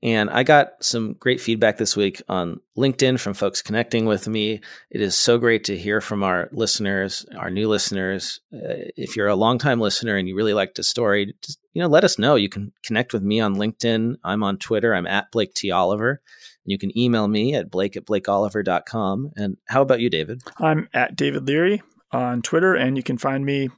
[0.00, 4.60] And I got some great feedback this week on LinkedIn from folks connecting with me.
[4.90, 8.40] It is so great to hear from our listeners, our new listeners.
[8.54, 11.34] Uh, if you're a longtime listener and you really liked the story,
[11.72, 12.34] you know, let us know.
[12.34, 14.16] You can connect with me on LinkedIn.
[14.24, 14.94] I'm on Twitter.
[14.94, 15.70] I'm at Blake T.
[15.70, 16.20] Oliver.
[16.64, 19.32] And you can email me at blake at blakeoliver.com.
[19.36, 20.42] And how about you, David?
[20.58, 23.68] I'm at David Leary on Twitter, and you can find me.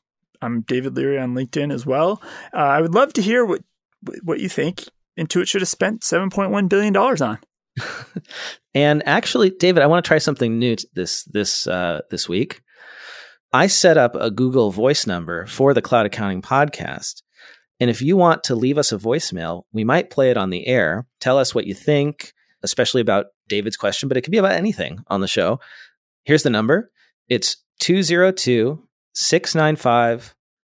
[0.41, 2.21] I'm David Leary on LinkedIn as well.
[2.53, 3.63] Uh, I would love to hear what
[4.25, 4.85] what you think
[5.19, 7.39] Intuit should have spent $7.1 billion on.
[8.75, 12.63] and actually, David, I want to try something new this this uh, this week.
[13.53, 17.23] I set up a Google Voice number for the Cloud Accounting Podcast,
[17.83, 20.69] and if you want to leave us a voicemail, we might play it on the
[20.69, 21.05] air.
[21.19, 25.01] Tell us what you think, especially about David's question, but it could be about anything
[25.09, 25.59] on the show.
[26.23, 26.93] Here's the number.
[27.29, 28.81] It's 202
[29.15, 30.23] 695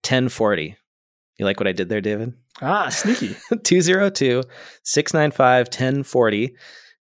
[0.02, 0.78] 1040.
[1.38, 2.36] You like what I did there, David?
[2.62, 3.36] Ah, sneaky.
[3.64, 4.44] 202
[4.86, 6.56] 695 1040.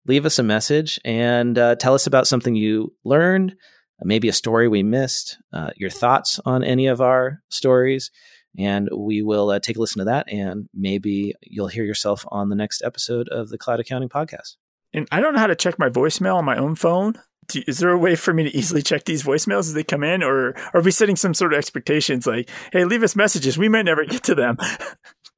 [0.08, 3.56] Leave us a message and uh, tell us about something you learned,
[4.02, 8.10] maybe a story we missed, uh, your thoughts on any of our stories.
[8.58, 10.32] And we will uh, take a listen to that.
[10.32, 14.58] And maybe you'll hear yourself on the next episode of the Cloud Accounting Podcast.
[14.94, 17.14] And I don't know how to check my voicemail on my own phone.
[17.48, 20.04] Do, is there a way for me to easily check these voicemails as they come
[20.04, 20.22] in?
[20.22, 23.58] Or are we setting some sort of expectations like, hey, leave us messages?
[23.58, 24.58] We might never get to them.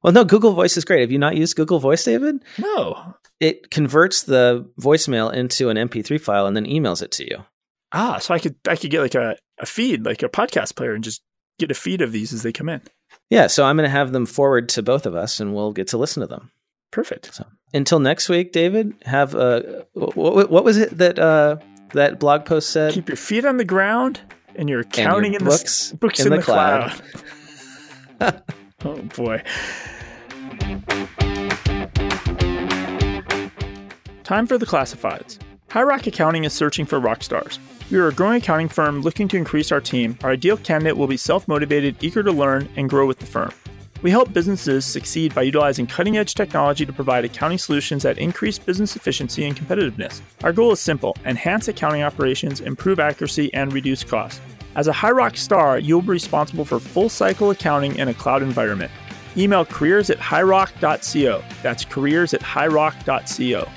[0.03, 0.99] Well, no, Google Voice is great.
[0.99, 2.43] Have you not used Google Voice, David?
[2.59, 3.15] no.
[3.39, 7.45] It converts the voicemail into an MP3 file and then emails it to you.
[7.93, 10.93] Ah, so I could I could get like a, a feed, like a podcast player,
[10.93, 11.21] and just
[11.57, 12.81] get a feed of these as they come in.
[13.33, 15.87] Yeah, so I'm going to have them forward to both of us and we'll get
[15.87, 16.51] to listen to them.
[16.91, 17.33] Perfect.
[17.33, 21.57] So until next week, David, have a what, what was it that uh,
[21.93, 22.93] that blog post said?
[22.93, 24.21] Keep your feet on the ground
[24.55, 27.01] and you're And your in books the books in in, the the, cloud.
[28.85, 29.41] oh boy.
[34.23, 35.39] Time for the classifieds.
[35.71, 37.57] High Rock Accounting is searching for rock stars.
[37.93, 40.17] We are a growing accounting firm looking to increase our team.
[40.23, 43.51] Our ideal candidate will be self motivated, eager to learn, and grow with the firm.
[44.01, 48.57] We help businesses succeed by utilizing cutting edge technology to provide accounting solutions that increase
[48.57, 50.21] business efficiency and competitiveness.
[50.43, 54.41] Our goal is simple enhance accounting operations, improve accuracy, and reduce costs.
[54.73, 58.41] As a High Rock star, you'll be responsible for full cycle accounting in a cloud
[58.41, 58.91] environment.
[59.37, 61.43] Email careers at highrock.co.
[61.61, 63.69] That's careers at highrock.co.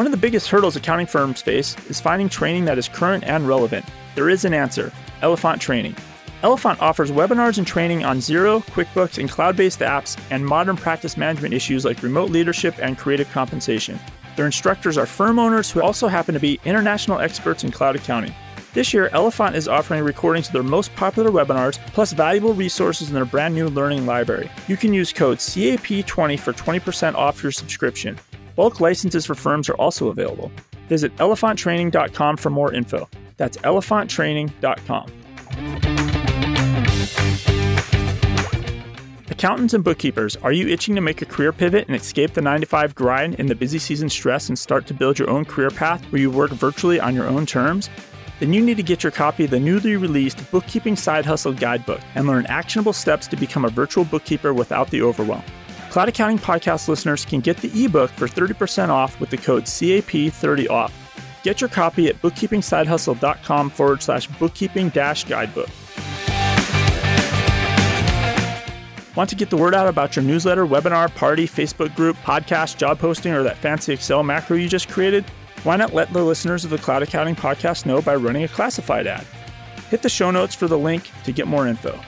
[0.00, 3.46] One of the biggest hurdles accounting firms face is finding training that is current and
[3.46, 3.84] relevant.
[4.14, 4.90] There is an answer
[5.20, 5.94] Elephant Training.
[6.42, 11.18] Elephant offers webinars and training on Xero, QuickBooks, and cloud based apps, and modern practice
[11.18, 14.00] management issues like remote leadership and creative compensation.
[14.36, 18.34] Their instructors are firm owners who also happen to be international experts in cloud accounting.
[18.72, 23.14] This year, Elephant is offering recordings of their most popular webinars, plus valuable resources in
[23.14, 24.50] their brand new learning library.
[24.66, 28.18] You can use code CAP20 for 20% off your subscription.
[28.56, 30.50] Bulk licenses for firms are also available.
[30.88, 33.08] Visit elephanttraining.com for more info.
[33.36, 35.12] That's elephanttraining.com.
[39.30, 42.60] Accountants and bookkeepers, are you itching to make a career pivot and escape the 9
[42.60, 45.70] to 5 grind and the busy season stress and start to build your own career
[45.70, 47.88] path where you work virtually on your own terms?
[48.40, 52.00] Then you need to get your copy of the newly released Bookkeeping Side Hustle Guidebook
[52.14, 55.44] and learn actionable steps to become a virtual bookkeeper without the overwhelm.
[55.90, 60.92] Cloud Accounting Podcast listeners can get the ebook for 30% off with the code CAP30OFF.
[61.42, 65.68] Get your copy at bookkeepingsidehustle.com forward slash bookkeeping dash guidebook.
[69.16, 73.00] Want to get the word out about your newsletter, webinar, party, Facebook group, podcast, job
[73.00, 75.24] posting, or that fancy Excel macro you just created?
[75.64, 79.08] Why not let the listeners of the Cloud Accounting Podcast know by running a classified
[79.08, 79.26] ad?
[79.88, 81.98] Hit the show notes for the link to get more info.